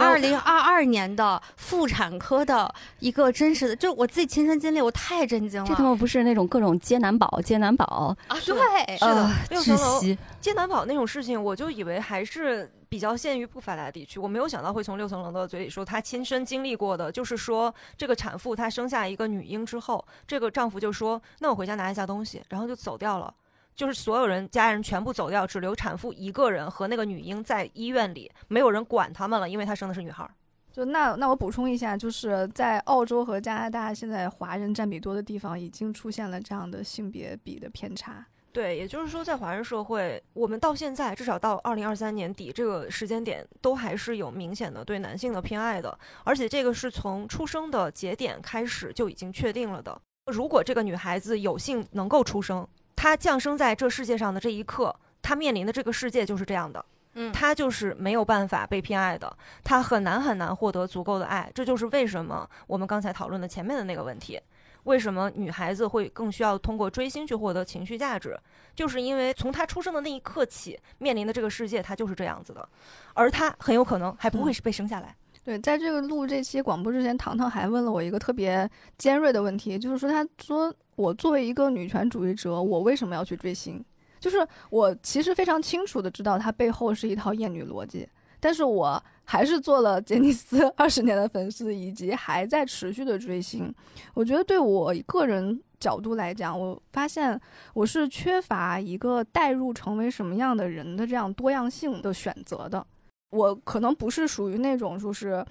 [0.00, 5.66] 二零二二年的妇产科的一个真实的，就我自己亲身经历，我太震惊了。
[5.66, 8.36] 这他妈不是那种各种接男宝、接男宝啊？
[8.40, 9.30] 对，是的，
[9.62, 23.32] 窒息接男宝那种事情，我就以为还是比较限于不发达地区，我没有想到会从六层楼的嘴里说他亲身经历过的，就是说这个产妇她生下一个女婴之后，这个丈夫就说：“那我回家拿一下东西，然后就走掉了。”
[23.74, 30.30] 就是所有人家人全部走掉，只留产妇一个人和那个女婴在医院里，没有人管他们了，因为她生的是女孩儿。
[30.72, 38.24] 就那那我补充一下，就是在澳洲和加拿大，现在华人占比多的地方，已经出现了这样的性别比的偏差。
[38.52, 49.98] 对，也就是说，在华人社会，我们到现在至少到二零二三年底这个时间点，都还是有明显的对男性的偏爱的，而且这个是从出生的节点开始就已经确定了的。
[50.26, 56.84] 如果这个女孩子有幸能够出生，她降生在这世界上的这一刻，他面临的这个世界就是这样的。
[57.14, 61.50] 嗯，她就是没有办法被偏爱的，他很难很难获得足够的爱。
[61.54, 64.40] 这就是为什么我们刚才讨论的前面的那个问题，
[64.84, 68.38] 为什么女孩子会更需要通过追星去获得情绪价值，
[68.74, 72.66] 就是因为从她出生的那一刻起，面临的这个世界她就是这样子的，
[73.12, 75.14] 而她很有可能还不会是被生下来。
[75.44, 83.84] 对，在这个录这期广播之前，糖糖还问了我一个特别尖锐的问题，就是说，他说我作为一个女权主义者，我为什么要去追星？
[84.20, 93.74] 就是我其实非常清楚的知道，它背后是一套厌女逻辑，但是我还是做了杰尼斯 二十年的粉丝，以及还在持续的追星。
[94.14, 97.40] 我觉得对我个人角度来讲，我发现
[97.74, 102.86] 我是缺乏一个代入成为什么样的人的这样多样性的选择的。
[103.30, 105.44] 我可能不是属于那种就是，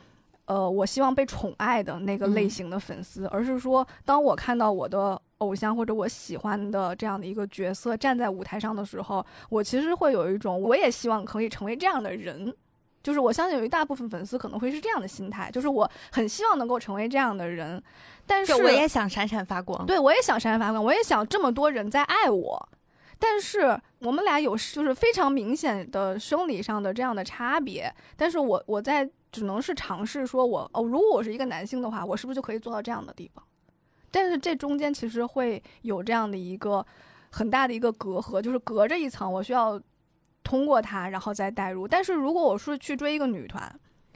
[0.45, 12.55] 呃，我希望被宠爱的那个类型的粉丝，而是说，当我看到我的偶像或者我喜欢的这样的一个角色站在舞台上的时候，我其实会有一种，我也希望可以成为这样的人。
[13.03, 17.81] 就是我相信有一大部分粉丝可能会是这样的心态，就是我很希望能够成为这样的人，
[18.27, 19.83] 但是我也想闪闪发光。
[19.87, 22.69] 对，我也想闪闪发光，我也想这么多人在爱我，
[23.17, 33.43] 但是我们俩有就是非常明显的生理上的这样的差别，但是我我在只能是尝试说我哦，如果我是一个男性的话，我是不是就可以做到这样的地方？
[34.11, 36.85] 但是这中间其实会有这样的一个
[37.29, 39.81] 很大的一个隔阂，就是隔着一层，我需要
[40.43, 41.87] 通过它然后再带入。
[41.87, 43.73] 但是如果我是去追一个女团，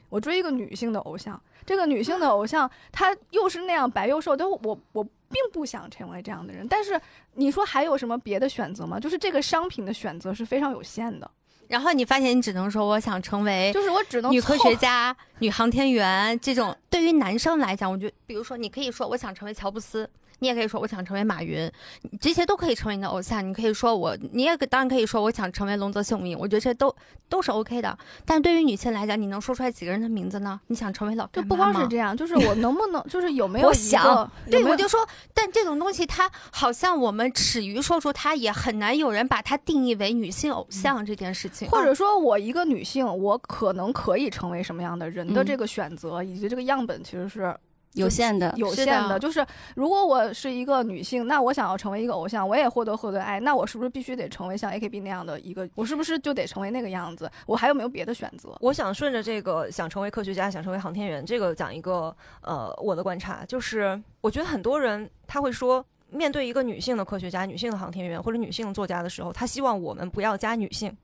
[0.10, 6.68] 我追一个女性的偶像，这个女性的偶像 她又是那样白又瘦，但我我我并不想成为这样的人。
[6.68, 7.00] 但是
[7.34, 9.00] 你说还有什么别的选择吗？
[9.00, 11.30] 就是这个商品的选择是非常有限的，
[11.68, 16.76] 然后你发现你只能说我想成为就是我只能女科学 家、女航天员这种。
[16.90, 21.72] 对于男生来讲，我觉得，比如说，你可以说我想成为乔布斯，你也可以说我想成为马云，
[22.20, 23.48] 这些都可以成为你的偶像。
[23.48, 26.94] 你可以说我，你也可当然可以说我想成为龙泽秀明，我觉得这都
[27.30, 27.98] 都是 OK 的。
[28.26, 30.60] 但对于女性来讲，你能说出来几个人的名字呢？
[30.68, 41.70] 你想成为老就不光是这样，就是我能不能，就是有没 有我想 对，我就说，但这种东西它好像我们耻于说出它，也很难有人把它定义为女性偶像这件事情。
[41.70, 47.56] 或者说我一个女性，我可能可以成为什么样的人的嗯这个选择，以及这个样本其实是
[47.96, 55.68] 有限的，有限的就是如果我是一个女性，那我想要成为一个偶像，我也获得获得爱，那我是不是必须得成为像 AKB 那样的一个？
[55.76, 57.30] 我是不是就得成为那个样子？
[57.46, 58.56] 我还有没有别的选择？
[58.60, 70.96] 我想顺着这个想成为科学家、想成为航天员这个讲一个呃我的观察，就是我觉得很多人他会说，面对一个女性的科学家、女性的航天员或者女性的作家的时候，他希望我们不要加女性，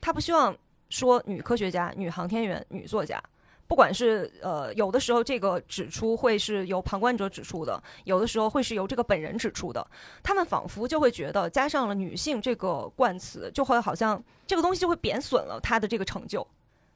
[0.00, 0.54] 他不希望
[0.90, 3.22] 说女科学家、女航天员、女作家。
[3.66, 9.86] 不管是呃，有的时候这个指出会是由旁观者指出的，有的时候会是由这个本人指出的。
[10.22, 16.46] 他们仿佛就会觉得加上了女性这个冠词，就会好像这个东西就会贬损了他的这个成就。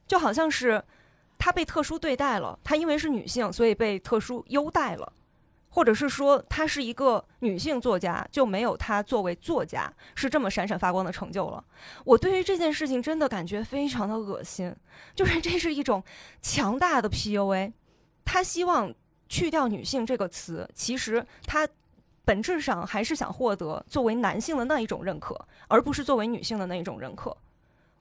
[0.07, 0.83] 就好像是
[1.37, 5.11] 他被特殊对待了，他因为是女性，所以被特殊优待了，
[5.69, 11.63] 或者是说她是一个女性作家，就没有她作为作家是这么闪闪发光的成就了。
[12.03, 14.75] 我对于这件事情真的感觉非常的恶心，
[15.15, 16.03] 就是这是一种
[16.41, 17.73] 强大的 PUA，
[18.25, 18.93] 他希望
[19.27, 21.67] 去掉女性这个词，其实他。
[22.25, 25.35] 本质上还是想获得作为男性的那一种认可，
[25.67, 27.35] 而不是作为女性的那一种认可。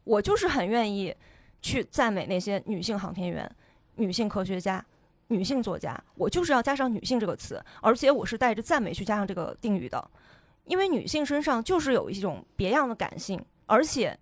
[0.05, 1.17] 我就是很愿意
[1.63, 3.51] 去赞美那些女性航天员、
[3.95, 4.85] 女性科学家、
[5.29, 10.11] 女性作家，我就是要加上“女性”这个词，而且我是带着赞美去加上这个定语的，
[10.65, 14.19] 因为女性身上就是有一种别样的感性，而且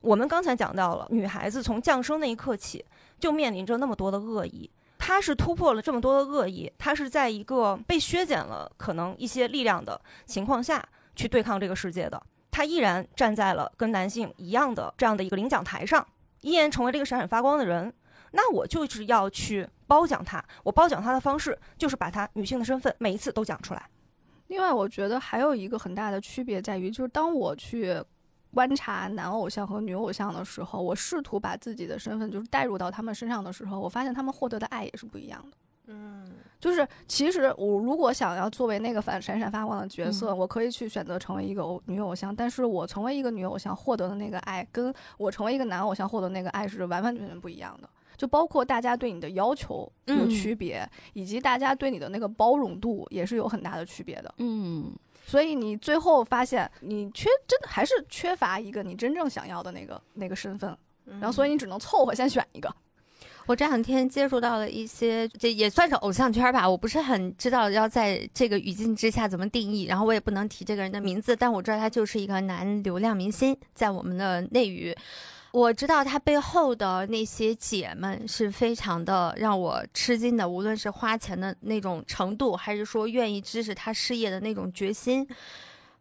[0.00, 2.84] 我们刚才讲到了，女孩子从降生那一刻起
[3.18, 4.70] 就面临着那么多的恶意。
[4.98, 12.20] 她是突破了这么多的恶意，她是在一个被削减了可能一些力量的情况下去对抗这个世界的。
[12.50, 16.04] 她依然站在了跟男性一样的这样的一个领奖台上，
[16.40, 17.94] 依然成为了一个闪闪发光的人。
[18.32, 23.88] 那我就是要去褒奖她，我褒奖她的方式就是把她女性的身份每一次都讲出来。
[24.48, 28.02] 另外，我觉得还有一个很大的区别在于，就是当我去
[28.54, 35.56] 观察男偶像和女偶像的时候，我试图把自己的身份就是带入到他们身上的时候，我发现他们获得的爱也是不一样的。
[35.90, 47.88] 嗯，就是其实我如果想要作为那个反闪闪发光的角色，我可以去选择成为一个偶女偶像，但是我成为一个女偶像获得的那个爱，跟我成为一个男偶像获得那个爱是完完全全不一样的。
[48.18, 54.34] 就包括大家对你的要求有嗯区别，以及大家对你的那个包容度也是有很大的区别的。
[54.38, 54.92] 嗯，
[55.24, 62.68] 所以你最后发现，你缺真的还是缺乏一个你真正想要的那个那个身份，然后所以你只能凑合先选一个。
[63.46, 74.94] 我这两天接触到了一些，这也算是偶像圈吧，我不是很知道要在这个语境之下怎么定义，然后我也不能提这个人的名字，但我知道他就是一个男流量明星，在我们的内娱。
[75.50, 85.26] 我知道他背后的那些姐们是非常的让我吃惊的，无论是花钱的那种程度，还是说愿意支持他事业的那种决心。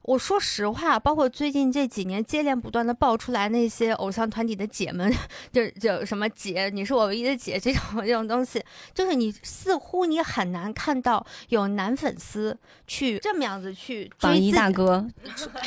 [0.08, 5.14] 我说实话，包括最近这几年接连不断的爆出来那些偶像团体的姐们，
[5.52, 15.06] 就就什么姐，你是我唯一的姐这种这种东西，就是你似乎你很难看到有男粉丝去这么样子去榜一追自己，大哥，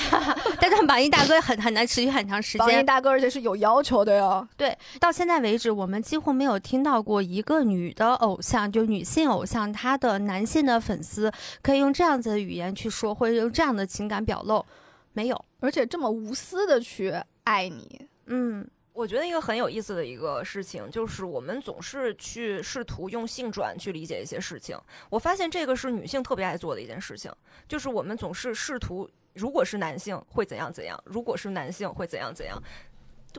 [0.59, 2.67] 但是榜一大哥很很难持续很长时间。
[2.67, 4.49] 榜一大哥，而且是有要求的哟。
[4.57, 11.31] 对，到现在为止，我们几乎没有听到过一个女的偶像，就女性偶像，她的男性的粉丝
[11.61, 14.65] 可以用这样子的语言去说，或者用这样的情感表露，
[15.13, 15.45] 没有。
[15.59, 17.13] 而且这么无私的去
[17.43, 24.79] 爱你，嗯，我觉得一个很有意思的一个事情，就是我们总是去试图用性转去理解一些事情。
[25.09, 27.33] 我发现这个是女性特别爱做的一件事情，
[27.67, 32.63] 就是我们总是试图，如果是男性会怎样怎样，如果是男性会怎样怎样。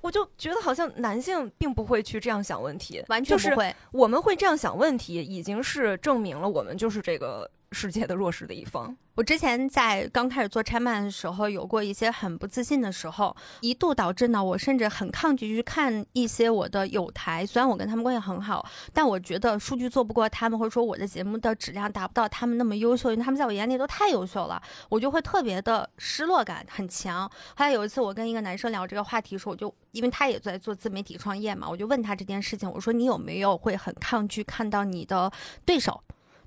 [0.02, 3.76] 我就觉得好像男性并不会去这样想问题，就是完全不会。
[3.92, 8.96] 我们会这样想问题，已经是证明了我们就是这个世界的弱势的一方。
[9.16, 17.46] 我之前在刚开始做拆漫的时候，有过一些很不自信的时候，一度导致呢，我甚至很抗拒去看一些我的友台。
[17.46, 27.30] 虽然我跟他们关系很好，但我觉得数据做不过他们，或者说我的节目的质量达不到他们那么优秀，因为他们在我眼里都太优秀了，我就会特别的失落感很强。
[27.56, 35.30] 后来有一次，我跟一个男生聊这个话题的时候，我就因为他也在做自媒体创业嘛，我就问他这件事情，我说你有没有会很抗拒看到你的
[35.66, 36.02] 对手？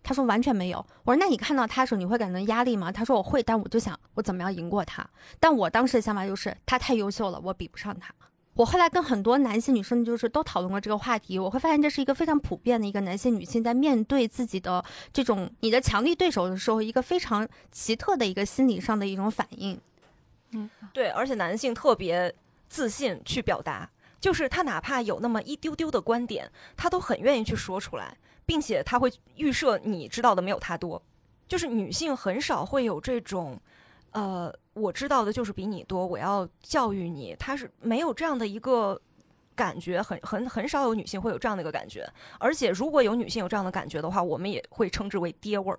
[0.04, 0.78] 他说完全没有。
[1.02, 2.92] 我说那你看到他的时候，你会感到压力吗？
[2.92, 5.04] 他说我会，但我就想我怎么样赢过他。
[5.40, 8.14] 但我当时的想法就是他太优秀了，我比不上他。
[8.54, 19.80] 我后来跟很多男性女生就是都讨论过这个话题，我会发现这是一个非常普遍的一个男性女性在面对自己的这种你的强力对手的时候，一个非常奇特的一个心理上的一种反应。
[20.52, 22.32] 嗯对，而且男性特别
[22.68, 23.90] 自信去表达，
[24.20, 31.00] 就是他哪怕有那么一丢丢的观点，他都很愿意去说出来，并且他会预设你知道的没有他多。
[31.46, 33.60] 就是女性很少会有这种，
[34.12, 39.00] 呃，我知道的就是比你多，我要教育你，他是没有这样的一个
[39.54, 42.10] 感觉，很很很少有女性会有这样的一个感觉。
[42.38, 45.78] 而且如果有女性有这样的感觉的话，我们也会称之为爹味儿。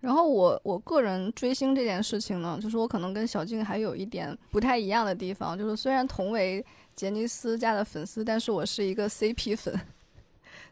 [0.00, 6.62] 然后我我个人追星这件事情呢，就是我可能跟小静还有一点不太一样的地方，就是虽然同为
[6.94, 9.80] 杰尼斯家的粉丝，但是我是一个 CP 粉，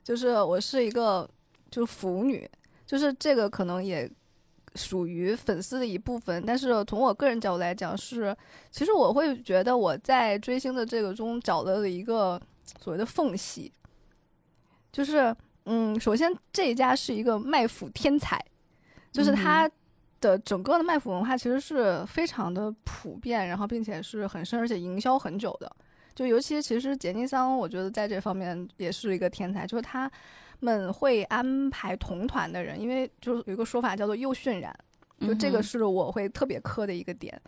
[0.02, 1.28] 就是我是一个
[1.70, 2.48] 就是腐女，
[2.86, 4.10] 就是这个可能也
[4.74, 8.36] 属于粉丝的一部分，但是从我个人角度来讲是，
[8.70, 12.40] 其实我会觉得我在追星的这个中找到了一个
[12.80, 13.72] 所谓的缝隙，
[14.90, 15.34] 就是
[15.66, 18.40] 嗯，首先这一家是一个卖腐天才。
[19.12, 19.70] 就是它
[20.22, 25.70] 的整个的卖腐文化其实是非常的普遍，然后并且是很深，而且营销很久的。
[26.14, 30.10] 就尤其其实杰尼桑，我觉得在这方面也是一个天才，就是他
[30.60, 34.74] 们会安排同团的人，因为就是有一个说法叫做又渲染，
[35.20, 37.40] 就这个嗯是我会特别磕的一个点，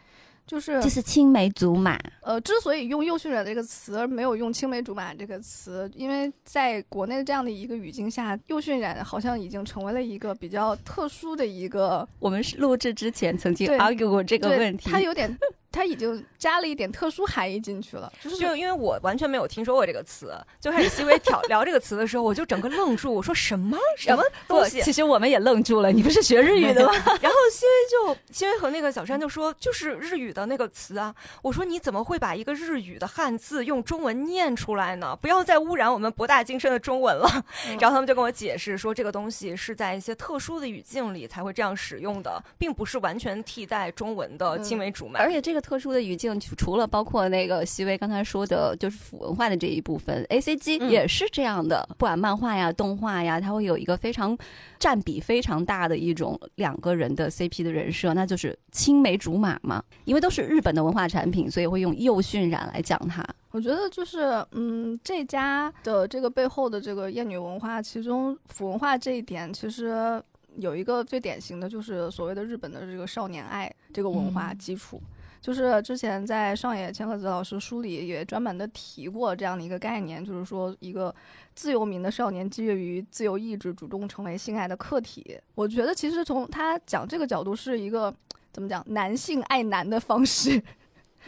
[0.47, 14.91] 就是这是青梅竹马，呃，之所以用“又渲染”这个词，而没有用“青梅竹马”这个词，因为在国内这样的一个语境下，“又渲染”好像已经成为了一个比较特殊的一个我们是录制之前曾经对 argue 过这个问题。
[14.91, 15.39] 它有点，
[15.75, 24.81] 它已经加了一点特殊含义进去了，就是就因为我完全没有听说过这个词，就开始细微挑聊这个词的时候，我就整个愣住，我说什么什么东西？
[24.83, 26.93] 其实我们也愣住了，你不是学日语的吗？
[27.21, 31.13] 然后新薇就新薇和那个小山就说，就是日语的那个词啊。
[31.43, 35.19] 我说你怎么会把一个日语的汉字用中文念出来呢？
[35.21, 37.45] 不要再污染我们博大精深的中文了。
[37.69, 45.19] 嗯然后他们就跟我解释说，这个东西是在一些特殊的语境里才会这样使用的，并不是完全替代中文的青梅竹马。
[45.19, 51.89] 而且这个特殊的语境，除除了包括那个西薇刚才说的，就是腐文化的这一部分，A C G 嗯也是这样的。
[51.97, 54.37] 不管漫画呀、动画呀，它会有一个非常
[54.79, 59.83] 占比非常大的一种两个人的 C P 的人设，那就是青梅竹马嘛。
[60.05, 63.27] 因为都是日本的文化产品，所以会用右渲染来讲它。
[63.51, 70.23] 我觉得就是，嗯，这家的这个背后的这个厌女文化，其中腐文化这一点，其实
[70.57, 75.01] 有一个最典型的就是所谓的日本的这个少年爱这个文化嗯基础。
[75.45, 81.15] 就是之前在上野千鹤子老师书里也专门的提过这样的一个概念，就是说一个
[81.55, 85.39] 自由民的少年基于自由意志主动成为性爱的客体。
[85.55, 88.11] 我觉得其实从他讲这个角度是一个
[88.55, 90.63] 怎么讲男性爱男的方式，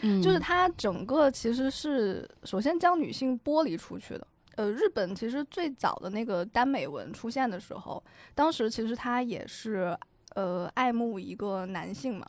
[0.01, 4.27] 嗯就是他整个其实是首先将女性剥离出去的。
[4.55, 8.03] 呃，日本其实最早的那个耽美文出现的时候，
[8.33, 9.95] 当时其实他也是
[10.33, 12.25] 呃爱慕一个男性嘛，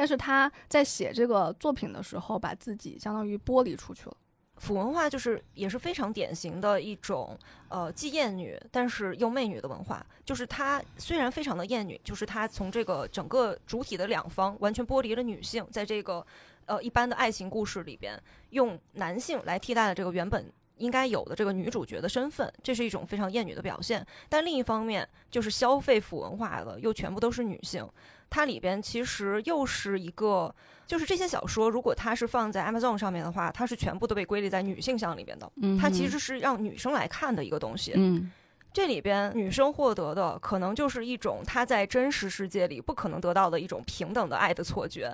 [0.00, 4.16] 但是他在写这个作品的时候，把自己相当于剥离出去了。
[4.56, 7.38] 腐文化就是也是非常典型的一种
[7.68, 16.26] 呃既厌女但是又媚女的文化，就是它虽然非常的厌女，就是它从这个整个主体的两方完全剥离了女性，在这个
[16.64, 18.18] 呃一般的爱情故事里边，
[18.52, 20.50] 用男性来替代了这个原本。
[20.78, 24.02] 应该有的这个女主角的身份，这是一种非常厌女的表现。
[24.30, 27.86] 但另一方面，就是消费腐文化的又全部都是女性，
[28.30, 30.54] 它里边其实又是一个
[30.86, 35.50] 就是这些小说，如果它是放在 Amazon 上面的话，它是全部都被归类在女性向里边的。
[35.56, 37.92] 嗯它其实是让女生来看的一个东西。
[37.96, 38.30] 嗯
[38.72, 45.12] 这里边女生获得的可能就是一种她在真实世界里不可能得到的一种平等的爱的错觉，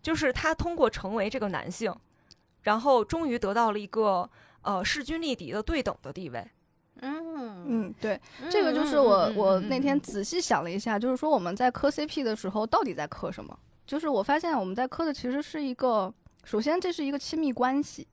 [0.00, 1.92] 就是她通过成为这个男性，
[2.62, 4.30] 然后终于得到了一个
[4.62, 6.46] 呃势均力敌的对等的地位。
[7.00, 8.20] 嗯嗯，对，
[8.50, 13.56] 这个就是我我那天仔细想了一下，就是说我们在磕 CP 的时候到底在磕什么？
[13.86, 16.12] 就是我发现我们在磕的其实是一个，
[16.44, 18.06] 首先这是一个亲密关系，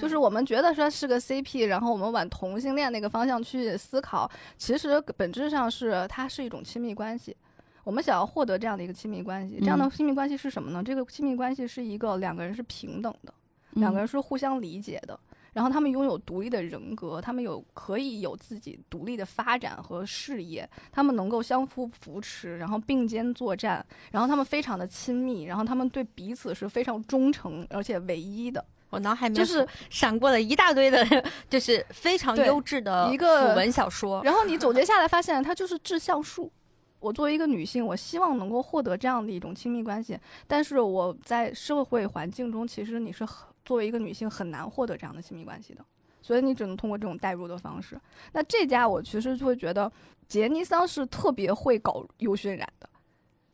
[0.00, 7.36] 就是我们觉得说是个 CP，然后我们往同性恋那个方向去思考，其实本质上是它是一种亲密关系。
[7.84, 10.82] 我们想要获得这样的一个亲密关系，这样的嗯亲密关系是什么呢？
[10.82, 13.34] 这个亲密关系是一个两个人是平等的，
[13.72, 15.18] 两个人是互相理解的，
[15.52, 31.06] 然后他们拥有独立的人格，他们有可以有自己独立的发展和事业，他们能够相互扶持，然后并肩作战，然后他们非常的亲密，然后他们对彼此是非常忠诚而且唯一的，我脑海里面就是闪过了一大堆的，
[31.50, 34.22] 就是非常优质的一个腐文小说。
[34.24, 36.50] 然后你总结下来发现，它就是志向树。
[36.98, 45.84] 我作为一个女性，我希望能够获得这样的一种亲密关系，但是我在社会环境中，其实你是很作为一个女性很难获得这样的亲密关系的，
[46.20, 48.00] 所以你只能通过这种代入的方式。
[48.32, 49.90] 那这家我其实就会觉得
[50.26, 52.88] 杰尼桑是特别会搞优渲染的。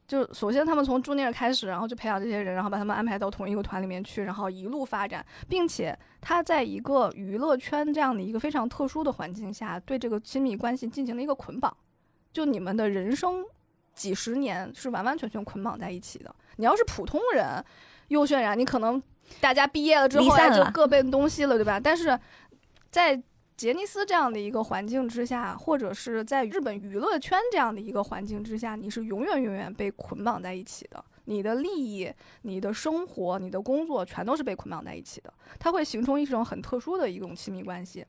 [0.06, 11.76] 就首先他们从朱尼尔开始，然后就培养这些人，然后把他们安排到同一个团里面去，然后一路发展，并且他在一个娱乐圈这样的一个非常特殊的环境下，对这个亲密关系进行了一个捆绑，
[12.32, 13.44] 就你们的人生
[13.92, 16.34] 几十年是完完全全捆绑在一起的。
[16.56, 17.62] 你要是普通人，
[18.08, 19.02] 优渲染，你可能
[19.40, 21.78] 大家毕业了之后哎就离散了各奔东西了，对吧？
[21.78, 22.18] 但是
[22.88, 23.20] 在
[23.56, 31.04] 杰尼斯这样的一个环境之下，或者是在日本娱乐圈这样的一个环境之下，你是永远永远被捆绑在一起的。
[31.24, 32.10] 你的利益、
[32.42, 35.32] 你的生活、你的工作，全都是被捆绑在一起的。
[35.58, 38.06] 它会形成一种很特殊的一种亲密关系。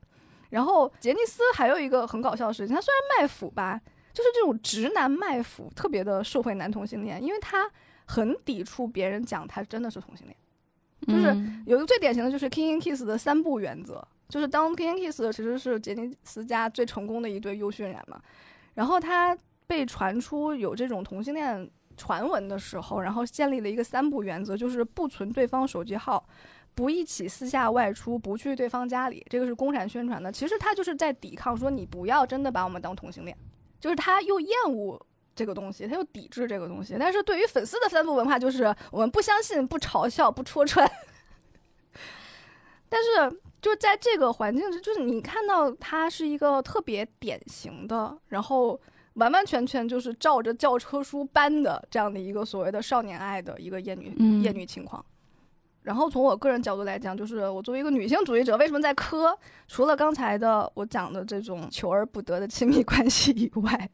[0.52, 3.82] 然后杰尼斯还有一个很搞笑的事情，他虽然卖腐吧，
[4.14, 7.70] 就是这种直男卖腐特别的社会男同性恋，因为他
[8.06, 10.36] 很抵触别人讲他真的是同性恋。
[11.08, 18.22] 就是嗯有一个最典型的就是 King and Kiss 的三步原则，就是当 King and Kiss 其实是杰尼斯家最成功的一对优渲染嘛，
[18.74, 19.38] 然后他
[19.68, 26.26] 被传出有这种同性恋传闻的时候，然后建立了一个三步原则，就是不存对方手机号。
[26.76, 30.32] 不一起私下外出，不去对方家里，这个是公然宣传的。
[30.32, 33.36] 其实他就是在抵抗，说你不要真的把我们当同性恋，
[33.82, 36.96] 就是他又厌恶这个东西，他又抵制这个东西。
[37.00, 40.90] 但是对于粉丝的三部文化，就是我们不相信、不嘲笑、不戳穿。
[42.90, 48.80] 但是就在这个环境，就是你看到他是一个特别典型的，然后
[49.14, 55.06] 完完全全就是照着教科书搬的这样的一个所谓的少年爱的一个厌女、嗯厌女情况。
[55.84, 59.38] 然后从我个人角度来讲，就是我作为一个女性主义者，为什么在磕？
[59.68, 63.90] 除了刚才的我讲的这种求而不得的亲密关系以外，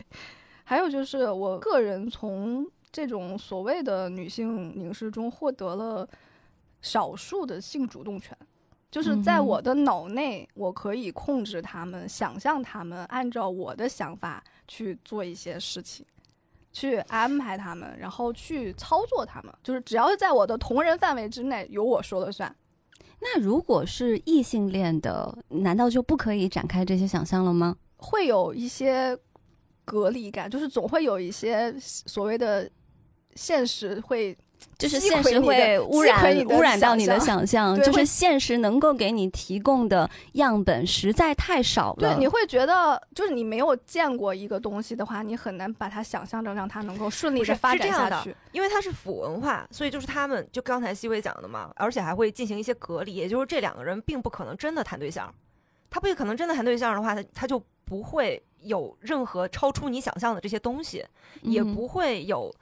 [0.65, 6.05] 还有就是我个人从这种所谓的女性凝视中获得了
[6.81, 8.37] 少数的性主动权。
[8.91, 16.05] 就是在我的脑内，我可以控制他们，想象他们，按照我的想法去做一些事情，
[16.71, 19.53] 去安排他们，然后去操作他们。
[19.61, 22.55] 就是只要是在我的同人范围之内，由我说了算。
[23.19, 27.75] 那如果是异性恋的，难道就不可以展开这些想象了吗？
[27.97, 29.17] 会有一些
[29.85, 32.69] 隔离感，就是总会有一些所谓的
[33.35, 34.37] 现实会
[34.77, 42.15] 就是现实会污染污染到你的想想象，就是现实能够给你提供的样本实在太少了。
[42.15, 48.35] 对，你会觉得就是你没有见过一个东西的话，你很难把它想象成让它能够顺利的发展下去。
[48.53, 55.31] 因为它是腐文化，所以就是他们就刚才西薇讲的嘛，而且还会进行一些隔离，也就是这两个人并不可能真的谈对象，
[55.89, 61.05] 他不可能真的谈对象的话，他他就不会有任何超出你想象的这些东西，
[61.41, 62.53] 也嗯不会有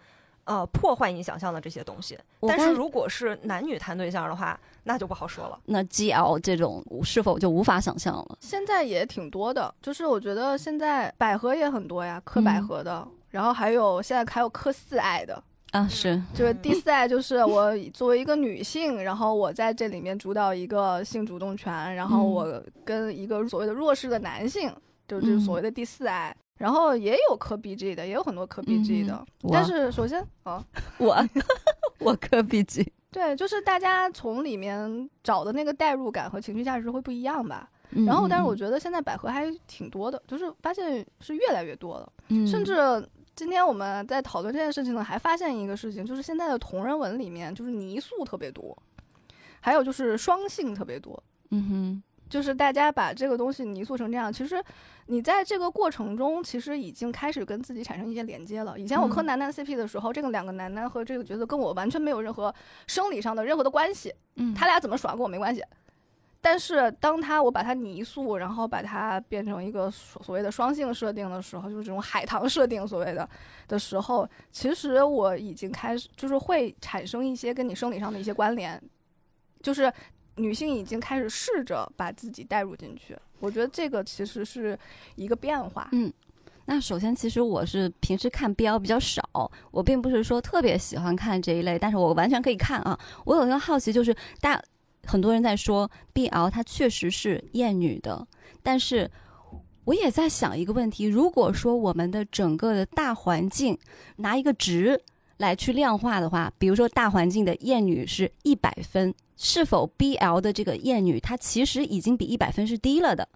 [0.44, 2.18] 呃破坏你想象的这些东西。
[2.42, 5.58] 但是如果是男女谈对象的话，那就不好说了。
[5.66, 8.38] 那 GL 这种是否就无法想象了？
[8.42, 24.70] 现在也挺多的，就是我觉得现在百合也很多呀，磕百嗯合的，然后还有现在还有磕四爱的，啊，是，就是第四爱就是我作为一个女性，然后我在这里面主导一个性主动权，然后嗯我跟一个所谓的弱势的男性，
[25.08, 26.36] 就是嗯所谓的第四爱。
[26.58, 30.64] 然后也有磕 BG 的，也有很多磕 BG 的，嗯但是首先啊，
[31.00, 31.18] 我
[32.00, 37.70] 我磕 BG，对，就是大家从里面找的那个代入感和情绪价值会不一样吧。
[37.90, 42.14] 嗯然后，但是我嗯觉得现在百合还挺多的，就是发现是越来越多了。
[42.30, 42.76] 嗯甚至
[43.36, 48.78] 今天我们在讨论这件事情呢，还发现一个事情，就是现在的同人文里面就是泥塑特别多，
[49.60, 51.22] 还有就是双性特别多。
[51.50, 52.04] 嗯哼，
[52.34, 54.60] 就是大家把这个东西泥塑成这样，其实
[55.06, 58.76] 你在这个过程中，其实已经开始跟自己产生一些连接了。
[58.80, 62.52] 以前我磕嗯男男 CP 的时候，这个两个楠楠和这个角色跟我完全没有任何
[62.88, 65.64] 生理上的任何的关系，嗯他俩怎么耍跟我没关系。
[66.42, 73.30] 但是当他我把它泥塑，然后把它变成一个所所谓的双性设定的时候，就是这种海棠设定所谓的
[73.68, 78.82] 的时候，其实我已经开始就是会产生一些跟你生理上的一些关联，
[79.62, 79.94] 就是
[80.36, 83.18] 女性已经开始试着把自己带入进去。
[83.40, 84.78] 我觉得这个其实是
[85.16, 85.90] 一个变化。
[85.92, 86.12] 嗯
[86.66, 89.22] 那首先，其实我是平时看 BL 比较少，
[89.70, 92.98] 我并不是说特别喜欢看这一类，但是我完全可以看啊。
[93.26, 94.64] 我有一个好奇，就是大
[95.06, 98.26] 很多人在说 BL 它确实是厌女的，
[98.64, 99.12] 但是
[99.84, 103.78] 我也在想一个问题：如果说我们的整个的大环境
[104.16, 105.02] 拿一个值
[105.44, 113.28] 来去量化的话，比如说大环境的厌女是一百分，是否 BL 的这个厌女它其实已经比一百分是低了的？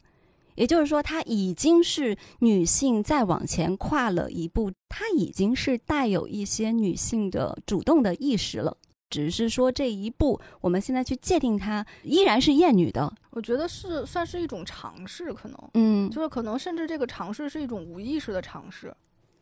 [0.56, 8.78] 也就是说，她已经是女性再往前跨了一步，她已经是带有一些女性的主动的意识了。
[9.10, 13.14] 只是说这一步，我们现在去界定它，依然是厌女的。
[13.32, 18.94] 我觉得是算是一种尝试，可能嗯就是可能甚至这个尝试是一种无意识的尝试。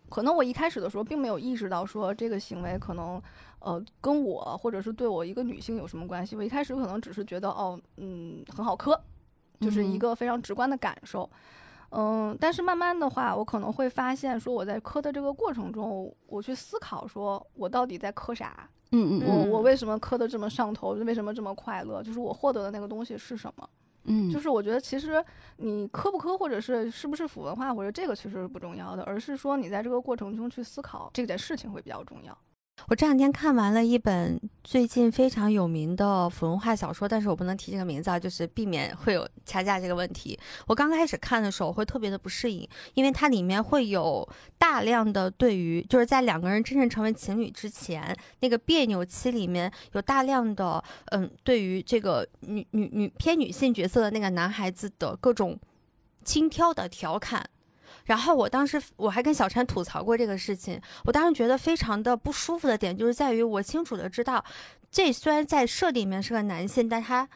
[0.10, 3.22] 可能我一开始的时候并没有意识到说这个行为可能，
[3.60, 6.36] 呃，跟我或者是对我一个女性有什么关系。
[6.36, 9.00] 我一开始可能只是觉得哦，嗯，很好磕，
[9.60, 11.30] 就是一嗯个非常直观的感受。
[11.90, 23.70] 嗯，但是慢慢的话，我可能会发现说我在磕的这个过程中，我去思考说我到底在磕啥，嗯嗯我嗯我为什么磕的这么上头，为什么这么快乐，就是我获得的那个东西是什么。
[24.06, 25.24] 嗯，就是我觉得其实
[25.58, 32.38] 你科不科，或者是是不是腐文化，或者这个其实是不重要的，而是说你在这个过程中去思考这件事情会比较重要。
[32.88, 40.38] 我这两天看完了一本最近非常有名的腐文化小说，但是我不能提这个名字啊，就是避免会有掐架这个问题。
[40.68, 44.28] 我刚开始看的时候会特别的不适应，因为它里面会有
[44.60, 55.58] 大量的对于就是在两个人真正成为情侣之前那个别扭期里面有大量的嗯对于这个女女女偏女性角色的那个男孩子的各种
[56.24, 57.50] 轻佻的调侃。
[58.06, 64.44] 然后我当时我还跟小婵吐槽过这个事情，我当时觉得非常的不舒服的点就是在于我清楚的知道，
[64.90, 67.28] 这虽然在设定里面是个男性，但他。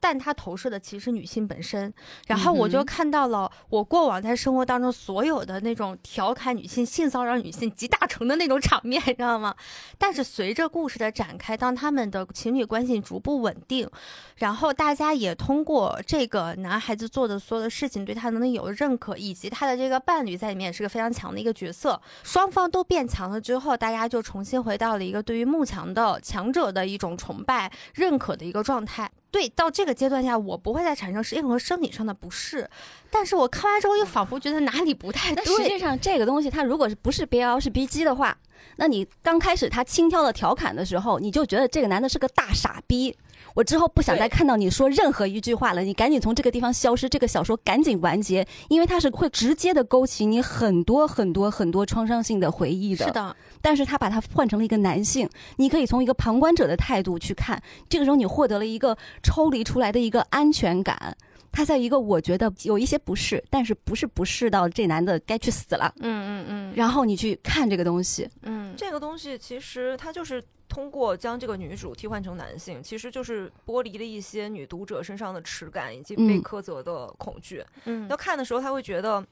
[0.00, 1.92] 但他投射的其实是女性本身，
[2.26, 9.54] 然后我就看到了我过往在生活当中所有的那种调侃女性、性骚扰女性集大成的那种场面，你知道吗？
[9.98, 13.88] 但是随着故事的展开，当他们的情侣关系逐步稳定，
[14.36, 29.10] 然后大家也通过这个男孩子做的所有的事情对他能力有认可，以及他的这个伴侣在里面也是个非常强的一个角色，双方都变强了之后，大家就重新回到了一个对于慕强的强者的一种崇拜、认可的一个状态。
[29.30, 32.68] 对，到这个阶段下，我不会再产生任何生理上的不适，
[33.10, 35.78] 但是我看完之后又仿佛觉得哪里不太对实际。
[35.78, 38.36] 上，这个东西它如果是不是 BL 是 BG 的话，
[38.76, 43.16] 那你刚开始他轻佻的调侃的时候，你就觉得这个男的是个大傻逼。
[43.54, 53.06] 我之后不想再看到你说任何一句话了，你赶紧从这个地方消失，这个小说赶紧完结，因为它是会直接的勾起你很多很多很多创伤性的回忆的。
[53.06, 61.16] 是的，但是他把它换成了一个男性，你可以从一个旁观者的态度去看，这个时候你获得了一个抽离出来的一个安全感。
[61.50, 68.74] 他在一个我觉得有一些不适，但是不是不适到这男的该去死了，嗯嗯嗯，然后你去看这个东西，嗯。
[68.76, 77.64] 这个东西其实它就是通过将这个女主替换成男性，其实就是剥离了一些女读者身上的耻感以及被嗯苛责的恐惧。
[77.86, 79.24] 嗯要看的时候，他会觉得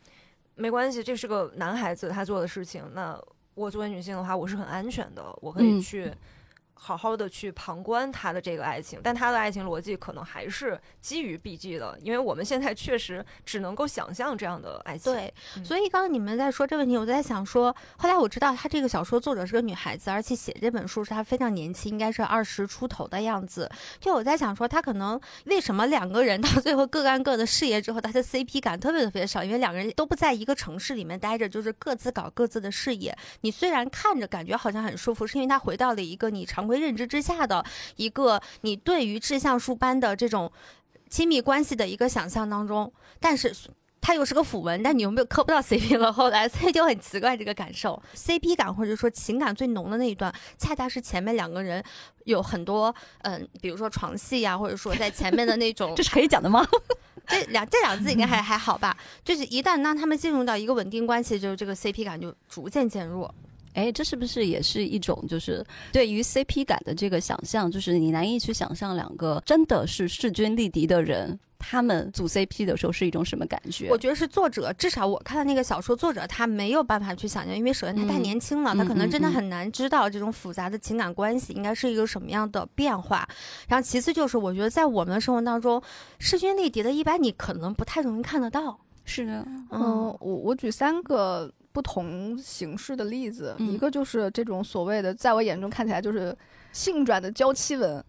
[0.55, 2.83] 没关系，这是个男孩子他做的事情。
[2.95, 3.21] 那
[3.55, 6.11] 我作为女性的话，我是很安全的，我可以嗯去
[6.79, 9.01] 好好的去旁观他的这个爱情。
[9.03, 15.13] 但他的爱情逻辑可能还是基于 BG 的，因为我们现在确实只能够想象这样的爱情。
[15.13, 23.71] 对，嗯所以刚刚你们在说这个问题，我在想说，后来我知道他这个小说作者是个女孩子，而且写这本书是她非常年轻，应该是二十出头的样子。
[23.99, 33.17] 就我在想说，他可能为什么两个人到最后各干各的事业之后，他的 CP 感特别特别少，因为两个人都不在一个城市里面待着，就是各自搞各自的事业。
[33.41, 37.65] 你虽然看着感觉好像很舒服，是因为他回到了一个你常规认知之下的
[37.97, 40.51] 一个你对于志向树般的这种
[41.09, 43.55] 亲密关系的一个想象当中，但是。
[43.99, 46.13] 它又是个腐文，但你又没有磕不到 CP 了？
[46.13, 48.01] 后来，所以就很奇怪这个感受。
[48.15, 51.83] CP 感或者说情感最浓的那一段，恰恰是前面两个人
[52.23, 56.65] 有很多嗯，比如说床戏呀、或者说在前面的那种 这是可以讲的吗？
[57.27, 58.97] 这两这两个字应该还还好吧？
[59.25, 63.35] 就是一旦让他们进入到一个稳定关系，就是这个 CP 感就逐渐减弱。
[63.77, 67.71] 哎，这是不是也是一种就是对于 CP 感的这个想象？
[67.71, 73.89] 就是你难以去想象两个真的是势均力敌的人，他们组 CP 的时候是一种什么感觉？
[73.91, 83.29] 我觉得是作者，至少我看的那个小说作者，他没有办法去想象，因为首先他太嗯年轻了，嗯他可能真的很难知道这种复杂的情感关系应该是一个什么样的变化。
[83.69, 85.83] 然后其次就是，我觉得在我们的生活当中，
[86.19, 88.79] 势均力敌的，一般你可能不太容易看得到。
[89.05, 93.71] 是的，嗯，我我举三个不同形式的例子，嗯。
[93.71, 96.35] 一个就是这种所谓的，在我眼中看起来就是
[96.73, 98.03] 性转的娇妻文，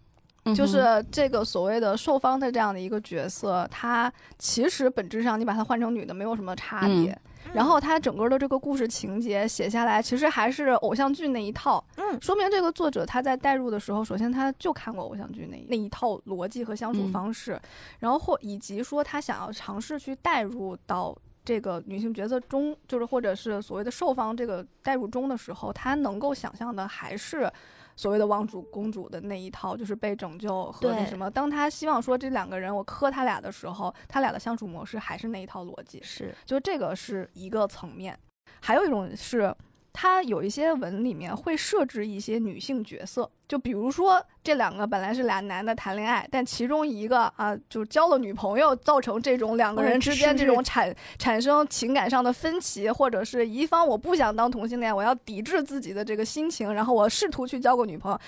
[0.56, 7.10] 就是这个所谓的受方的这样的一个角色，他其实本质上你把它换成女的没有什么差别。
[7.10, 7.20] 嗯。
[7.54, 12.18] 然后他整个的这个故事情节写下来，其实还是偶像剧那一套，嗯。
[12.22, 17.12] 说明这个作者他在代入的时候，首先他就看过偶像剧那那一套逻辑和相处嗯。
[17.12, 17.60] 方式，
[17.98, 21.14] 然后或以及说他想要尝试去代入到
[21.48, 27.50] 这个女性角色中，就是或者是所谓的受方这个代入中的时候，她能够想象的还是。
[27.96, 31.28] 所谓的王主公主的那一套，就是被拯救和那什么。
[31.28, 36.00] 当她希望说这两个人我磕他俩的时候，他俩的相处模式还是那一套逻辑。
[36.00, 38.16] 是，就这个是一个层面，
[38.60, 39.52] 还有一种是，
[39.92, 58.20] 它有一些文里面会设置一些女性角色，就比如说这两个本来是俩男的谈恋爱，但其中一个啊就交了女朋友，造成这种两个人之间这种产产生情感上的分歧，或者是一方我不想当同性恋，我要抵制自己的这个心情，然后我试图去交个女朋友，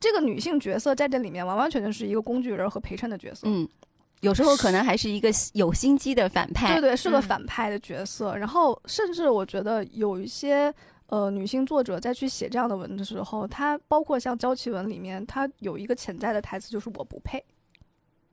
[0.00, 3.42] 这个女性角色在这里面完完全全是一个工具人和陪衬的角色。
[3.42, 3.68] 嗯，
[4.20, 6.72] 有时候可能还是一个有心机的反派。
[6.72, 8.34] 对对，是个嗯反派的角色。
[8.36, 10.72] 然后，甚至我觉得有一些
[11.08, 17.44] 呃女性作者在去写这样的文的时候，她包括像娇妻文里面，她有一个潜在的台词，就是我不配，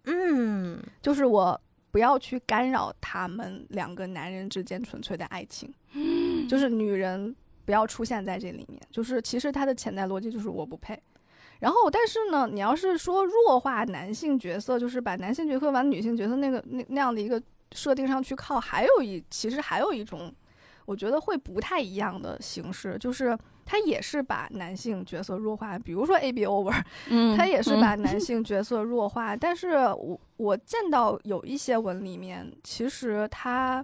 [0.06, 1.60] 嗯，就是我
[1.92, 8.82] 不要去干扰他们两个男人之间纯粹的爱情， 嗯就是女人不要出现在这里面。
[8.92, 11.02] 就是其实她的潜在逻辑就是我不配。
[11.58, 20.32] 然后，但是呢，你要是说弱化男性角色，就是把男性角色往女性角色那个那那样的一个设定上去靠，还有一其实还有一种，
[20.86, 26.80] 我觉得会不太一样的形式，就是它也是把男性角色弱化，比如说 A B Over，
[27.10, 33.84] 嗯，他也是嗯把男性角色弱化，但是我我见到有一些文里面，其实他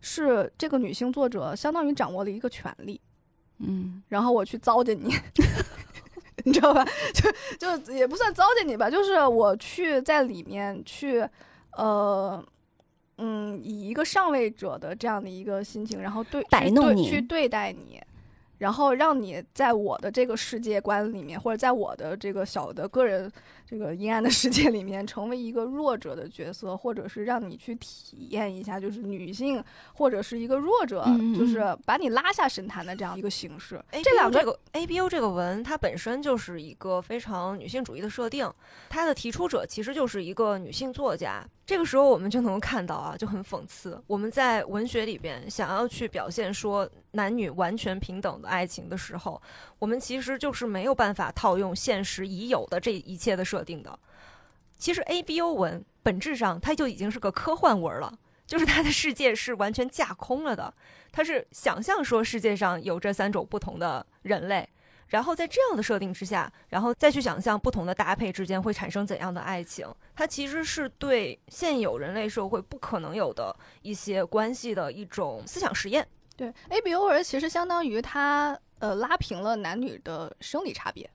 [0.00, 3.00] 是这个女性作者相当于掌握了一个权利，
[3.58, 5.12] 嗯然后我去糟践你，
[6.44, 6.86] 你知道吧？
[7.58, 11.28] 就就也不算糟践你吧，就是我去在里面去，
[11.72, 12.44] 呃。
[13.18, 18.00] 嗯，以一个上位者的这样的一个心情，然后对去对摆弄你去对待你，
[18.58, 23.30] 然后让你在我的这个世界观里面，或者在我的这个小的个人
[23.68, 29.62] 这个阴暗的世界里面，成为一个弱者的角色，或者是让你去体验一下，就是女性
[29.92, 33.78] 或者是一个弱者，嗯嗯嗯就是把你拉下神坛的这样一个形式。
[33.90, 38.50] A 这两个这个 A B O 这个文，它本身就是一个非常女性主义的设定，
[38.88, 41.46] 它的提出者其实就是一个女性作家。
[41.66, 44.02] 这个时候我们就能够看到啊，就很讽刺。
[44.06, 49.38] 我们在文学里边想要去表现说男女完全平等的爱情的时候，
[49.78, 53.98] 我们其实就是没有办法套用现实已有的这一切的设定的。
[54.76, 58.18] 其实 A B O 文本质上它就已经是个科幻文了。
[58.46, 60.72] 就是它的世界是完全架空了的，
[61.12, 64.66] 它是想象说世界上有这三种不同的人类，
[65.08, 76.08] 然后在这样的设定之下，然后再去想象不同的搭配之间会产生怎样的爱情，它其实是对现有人类社会不可能有的一些关系的一种思想实验。
[76.34, 81.08] 对，A B O 文其实相当于它呃拉平了男女的生理差别。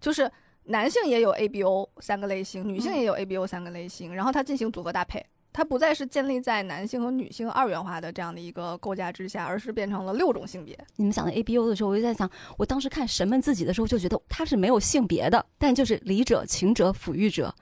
[0.00, 0.30] 就是
[0.64, 5.24] 男性也有 ABO 三个类型，女性也有 ABO 三个类型，然后它进行组合搭配。
[5.52, 10.78] 它不再是建立在男性和女性二元化的这样的一个构架之下，而是变成了六种性别。
[10.94, 17.52] 你们想到 A B O 的时候，我就在想，我当时看《神们自己》的时候，就觉得他是没有性别的，但就是理者、情者、抚育者，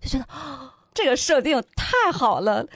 [0.00, 2.66] 就觉得、啊 这个设定太好了。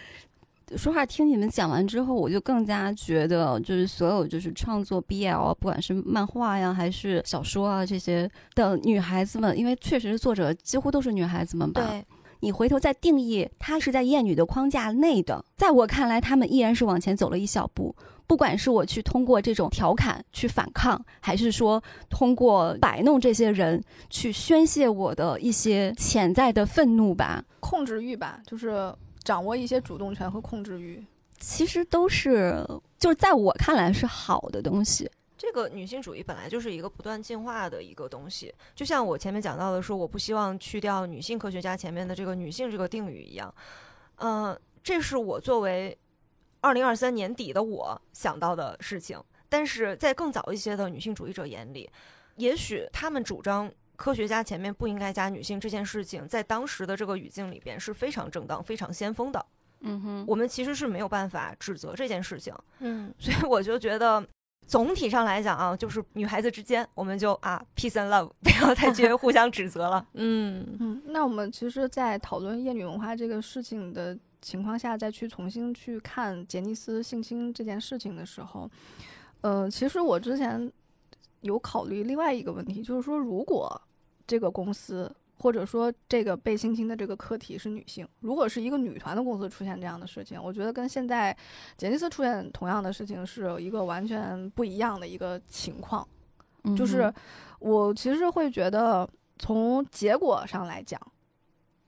[0.77, 12.05] 说话听你们讲完之后，我就更加觉得，就是所有就是创作 BL，不管是漫画呀还是小说啊这些的女孩子们，因为确实作者几乎都是女孩子们吧，对，
[12.41, 17.95] 你回头再定义，她是在厌女的框架内的，在我看来，她们依然是往前走了一小步。
[18.25, 28.91] 不管是我去通过这种调侃去反抗，还是说通过摆弄这些人去宣泄我的一些潜在的愤怒吧，控制欲吧，就是
[29.23, 31.05] 掌握一些主动权和控制欲。
[31.39, 32.65] 其实都是
[32.99, 35.11] 就是在我看来是好的东西。
[35.37, 43.53] 这个女性主义本来就是一个不断进化的一个东西，就像我前面讲到的说，我不希望去掉女性科学家前面的这个女性这个定语一样。
[44.19, 45.99] 嗯、这是我作为
[46.61, 49.21] 二零二三年底的我想到的事情。
[49.49, 51.91] 但是在更早一些的女性主义者眼里，
[52.37, 53.69] 也许他们主张
[54.03, 59.47] 科学家前面不应该加女性这件事情，在当时的这个语境里边是非常正当、非常先锋的。
[59.83, 62.53] 嗯哼，我们其实是没有办法指责这件事情。
[62.81, 64.21] 嗯，所以我就觉得，
[64.67, 70.05] 总体上来讲啊，就是女孩子之间，我们就啊，peace and love，不要再去互相指责了。
[70.15, 78.69] 嗯，嗯，那我们其实，在讨论厌女文化这个事情的情况下，再去重新去看杰尼斯性侵这件事情的时候，
[79.43, 80.73] 呃，其实我之前
[81.43, 83.81] 有考虑另外一个问题，就是说，如果
[84.27, 91.37] 这个公司或者说这个被性侵的这个客体是女性，如果是一个女团的公司出现这样的事情，我觉得跟现在
[91.77, 96.07] 杰尼斯出现同样的事情是一个完全不一样的一个情况。
[96.65, 97.13] 嗯就是
[97.59, 101.01] 我其实会觉得，从结果上来讲，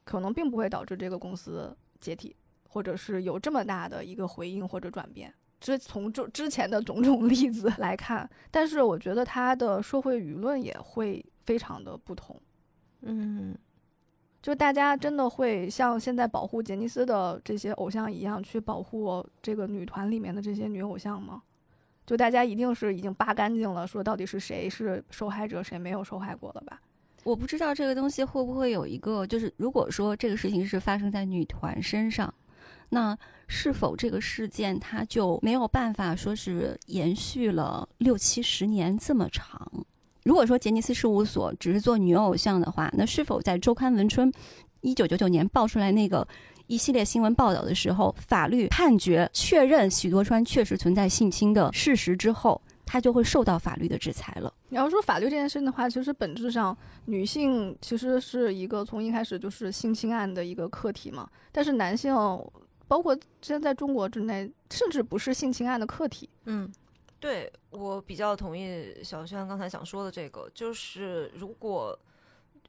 [0.02, 2.34] 可能并不会导致这个公司解体，
[2.68, 5.32] 或者是有这么大的一个回应或者转变。
[5.60, 12.40] 之从之之前的种种 例子来看，但是我觉得它的社会舆论也会非常的不同。
[13.02, 13.56] 嗯，
[14.42, 21.42] 就大家真的会像现在保护杰尼斯的这些偶像一样，去保护这个女团里面的这些女偶像吗？
[22.06, 26.80] 就大家一定是已经扒干净了，说到底是谁是受害者，谁没有受害过了吧？
[27.22, 32.32] 我不知道这个东西会不会有一个，就是如果说这个事情是发生在女团身上，
[32.90, 33.16] 那
[33.48, 39.86] 是否这个事件它就没有办法说是延续了六七十年这么长？
[40.24, 44.32] 如果说杰尼斯事务所只是做女偶像的话，那是否在周刊文春
[44.80, 46.26] 一九九九年爆出来那个
[46.66, 54.52] 一系列新闻报道的时候，法律判决确认许多川确实存在性侵的事实之后，他就会受到法律的制裁了？
[54.70, 62.14] 你要说法律这件事情的话，其实本质上女性其实是一个从一开始就是性侵案的一个课题嘛，但是男性，
[62.88, 66.28] 包括现在在中国之内，甚至不是性侵案的课题。
[66.44, 66.70] 嗯，
[67.24, 71.98] 对我比较同意小轩刚才想说的这个，就是如果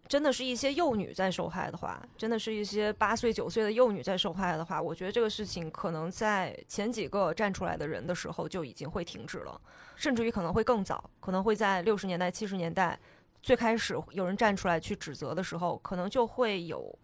[0.07, 9.59] 真的是一些幼女在受害的话，真的是一些八岁九岁的幼女在受害的话，我觉得这个事情可能在前几个站出来的人的时候就已经会停止了，
[9.97, 12.97] 甚至于可能会更早，可能会在六十年代、七十年代
[13.43, 16.97] 最开始有人站出来去指责的时候，可能就会有。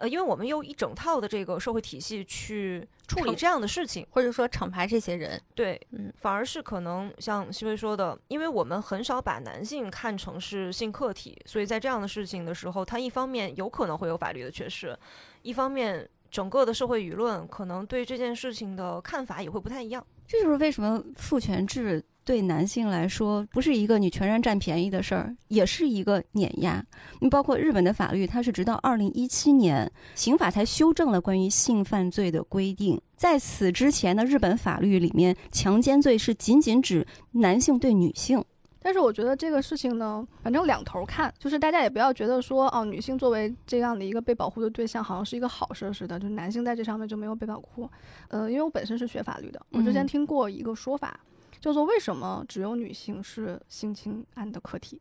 [0.00, 14.98] 呃，因为我们用一整套的这个社会体系去处理这样的事情，或者说惩罚这些人，对，嗯反而是可能像西薇说的，因为我们很少把男性看成是性客体，所以在这样的事情的时候，他一方面有可能会有法律的缺失，
[15.42, 20.02] 一方面整个的社会舆论可能对这件事情的看法也会不太一样。
[20.26, 26.84] 这就是为什么父权制对男性来说不是一个你全然占便宜的事儿，也是一个碾压。
[27.20, 33.00] 你包括日本的法律，它是直到二零一七年刑法才修正了关于性犯罪的规定。
[33.16, 38.44] 在此之前的日本法律里面，强奸罪是仅仅指男性对女性。
[38.82, 47.86] 但是我觉得这个事情呢，反正两头看，就是大家也不要觉得说，哦，女性作为这样的一个被保护的对象，好像是一个好事似的，就是男性在这上面就没有被保护。
[48.28, 51.20] 呃，因为我本身是学法律的，我之前嗯听过一个说法，
[51.60, 55.00] 叫做为什么只有女性是性侵案的客体？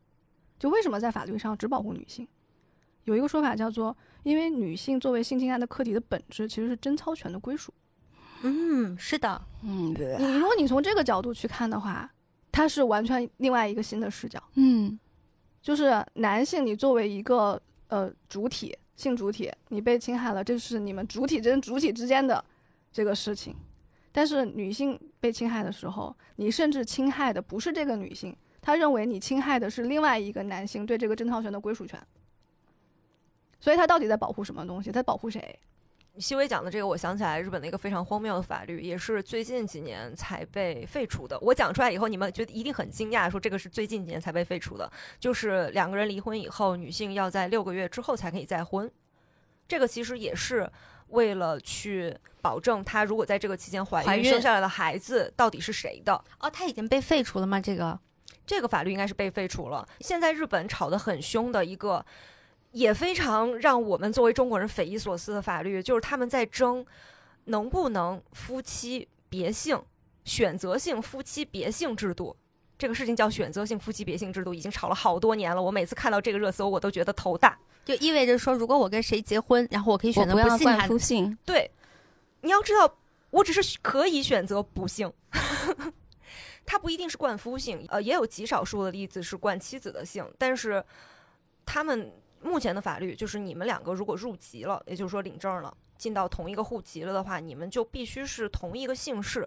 [0.59, 2.27] 就为什么在法律上只保护女性？
[3.05, 7.73] 有一个说法叫做，因为女性作为性侵案的客体的本质其实是贞操权的归属。
[8.41, 12.09] 嗯，是的，嗯，你如果你从这个角度去看的话，
[12.51, 14.41] 它是完全另外一个新的视角。
[14.55, 14.99] 嗯
[15.61, 22.43] 就是男性，你作为一个呃主体性主体，你被侵害了，这是你们主体跟主体之间的
[22.91, 23.55] 这个事情。
[24.11, 32.01] 但是女性被侵害的时候，你甚至侵害的不是这个女性，他认为你侵害的是另外一个男性对这个贞操权的归属权。
[33.59, 34.89] 所以他到底在保护什么东西？
[34.89, 35.59] 他在保护谁？
[36.17, 41.39] 西微讲的这个，我想起来日本的一个非常荒谬的法律，也是最近几年才被废除的。
[41.39, 48.89] 我讲出来以后，你们觉得一定很惊讶，说这个是最近几年才被废除的，就是两个人离婚以后，女性要在六个月之后才可以再婚。
[49.67, 50.69] 这个其实也是
[51.09, 56.13] 为了去保证她如果在这个期间怀怀孕生下来的孩子到底是谁的。
[56.39, 57.59] 哦，他已经被废除了吗？
[57.59, 57.99] 这个
[58.45, 59.87] 这个法律应该是被废除了。
[59.99, 62.05] 现在日本吵得很凶的一个，
[62.71, 66.85] 也非常让我们作为中国人匪夷所思的法律，就是他们在争
[67.45, 69.81] 能不能夫妻别姓、
[70.23, 72.35] 选择性夫妻别姓制度。
[72.79, 75.61] 这个事情叫选择性夫妻别姓制度，已经吵了好多年了。
[75.61, 77.59] 我每次看到这个热搜，我都觉得头大。
[77.83, 81.69] 就意味着说，如果我跟谁结婚，然后我可以选择不要冠信他夫姓，对，
[82.39, 82.97] 你要知道，
[83.31, 85.11] 我只是可以选择不姓，
[86.65, 90.81] 他不一定是冠夫姓，呃，也有极少数的例子是冠妻子的姓，但是
[91.65, 92.09] 他们
[92.41, 99.45] 目前的法律就是，你们两个如果入籍了，也就是说领证了，进到同一个户籍了的话，你们就必须是同一个姓氏。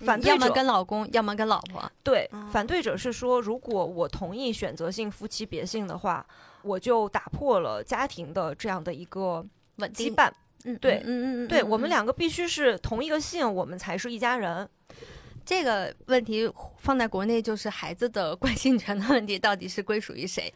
[0.00, 1.90] 反对要么者跟老公，要么跟老婆。
[2.02, 6.26] 对嗯，反对者是说，如果我同意选择性夫妻别姓的话，
[6.62, 9.44] 我就打破了家庭的这样的一个
[9.76, 10.30] 稳定，羁绊。
[10.64, 14.68] 嗯，对嗯嗯嗯，对我们两个必须是同一个姓，我们才是一家人。
[15.42, 16.48] 这个问题
[16.78, 20.52] 放在国内就是孩子的关姓权的问题，到底是归属于谁？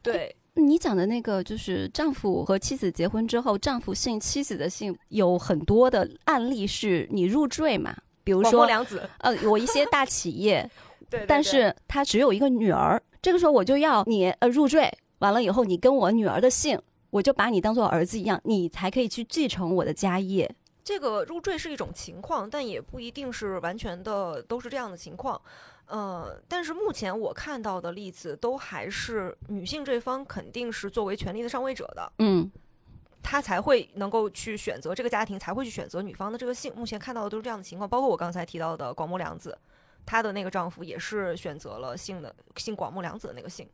[0.00, 7.94] 对，你讲的那个就是丈夫和妻子结婚之后，丈夫姓妻子的姓，有很多的案例是你入赘嘛，
[8.28, 8.66] 比如说
[9.20, 10.70] 呃，我一些大企业，
[11.08, 20.54] 对但是他只有一个女儿，这个时候我就要你呃入赘，完了以后你跟我女儿的姓，我就把你当做儿子一样，你才可以去继承我的家业。
[20.84, 25.40] 这个入赘是一种情况，但也不一定是完全的都是这样的情况。
[25.86, 32.50] 呃，但是目前我看到的例子都还是女性这方肯定是作为权力的上位者的，嗯，
[33.30, 36.74] 他才会能够去选择这个家庭，才会去选择女方的这个姓。
[36.74, 39.54] 目前看到的都是这样的情况，包括我刚才提到的广末凉子，
[40.06, 43.68] 她的那个丈夫也是选择了姓的姓广末凉子的那个姓。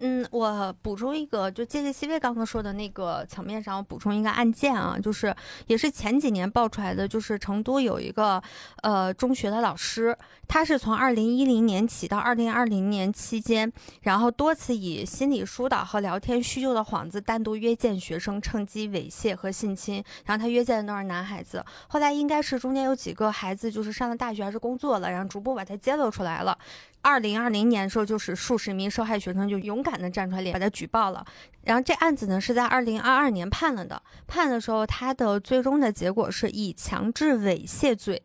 [0.00, 5.34] 嗯，我补充一个，就借着西薇刚刚说的那个层面上，我补充一个案件啊，就是
[5.66, 8.42] 也是前几年爆出来的，就是成都有一个
[8.82, 10.16] 呃中学的老师，
[10.46, 13.72] 他是从二零一零年起到二零二零年期间，
[14.02, 26.58] 然后多次以心理疏导和聊天虚构的幌子单独约见学生，趁机猥亵和性侵，然后他约见的都是男孩子，后来应该是中间有几个孩子就是上了大学还是工作了，然后逐步把他揭露出来了。
[27.06, 31.24] 二零二零年的时候，就是数十名受害学生就勇敢的站出来，把他举报了。
[31.62, 38.20] 然后这案子呢是在二零二二年判了的，判的时候，他的最终的结果是以强制猥亵罪，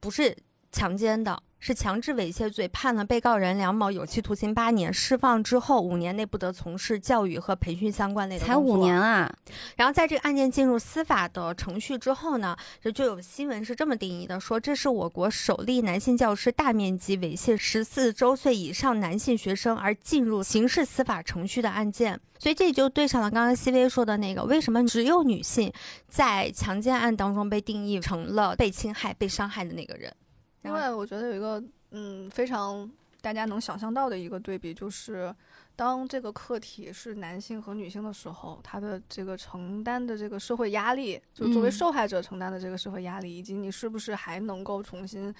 [0.00, 0.34] 不是
[0.72, 9.32] 强奸的，是强制猥亵罪，判了被告人梁某有期徒刑八年，释放之后五年内不得从事教育和培训相关类的才工作五年啊，
[9.76, 22.20] 然后在这个案件进入司法的程序之后呢，这就有新闻是这么定义的：说这是我国首例男性教师大面积猥亵十四周岁以上男性学生而进入刑事司法程序的案件。
[22.38, 25.72] 所以这就对上了刚刚西薇说的那个，为什么只有女性
[26.06, 30.14] 在强奸案当中被定义成了被侵害、被伤害的那个人？
[30.62, 32.90] 因为我觉得有一个嗯非常
[33.20, 35.34] 大家能想象到的一个对比，就是
[35.76, 45.34] 当这个课题是男性和女性的时候，他的这个承担的这个社会压力，就作为嗯受害者承担的这个社会压力，以及你是不是还能够重新。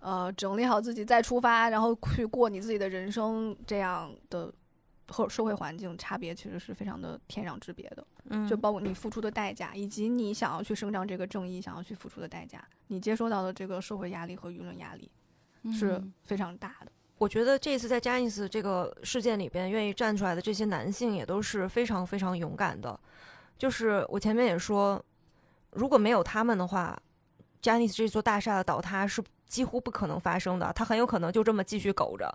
[0.00, 4.52] 呃，整理好自己再出发，然后去过你自己的人生，这样的
[5.08, 8.06] 和社会环境差别其实是非常的天壤之别的。
[8.30, 15.10] 嗯就包括你付出的代价，以及你想要去伸张这个正义，想要去付出的代价，你接收到的这个社会压力和舆论压力
[15.72, 16.92] 是嗯非常大的。
[17.18, 22.98] 我觉得这次在加尼斯这个事件里边，愿意站出来的这些男性也都是非常非常勇敢的。
[23.58, 25.04] 就是我前面也说，
[25.70, 27.00] 如果没有他们的话，
[27.60, 29.22] 加尼斯这座大厦的倒塌是
[29.52, 32.26] 几乎不可能发生的，他很有可能就这么继续苟着。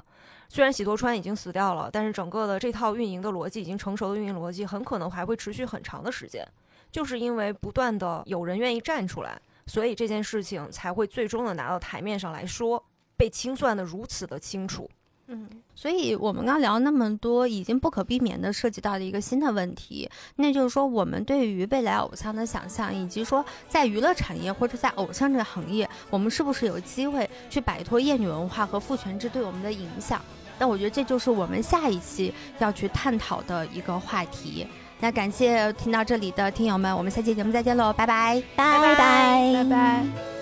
[0.50, 6.48] 虽然喜多川已经死掉了，但是整个的这套运营的逻辑已经成熟的运营逻辑，很可能还会持续很长的时间。
[6.92, 12.86] 就是因为不断的有人愿意站出来，所以这件事情才会最终的拿到台面上来说，
[13.18, 14.88] 被清算的如此的清楚。
[15.30, 30.22] 嗯，所以我们刚聊那么多，已经不可避免的涉及到了一个新的问题，那就是说我们对于未来偶像的想象，以及说在娱乐产业或者在偶像这个行业，我们是不是有机会去摆脱厌女文化和父权制对我们的影响？
[30.58, 34.66] 那我觉得这就是我们下一期要去探讨的一个话题。
[35.00, 40.37] 那感谢听到这里的听友们，我们下期节目再见喽，拜拜，拜拜拜拜。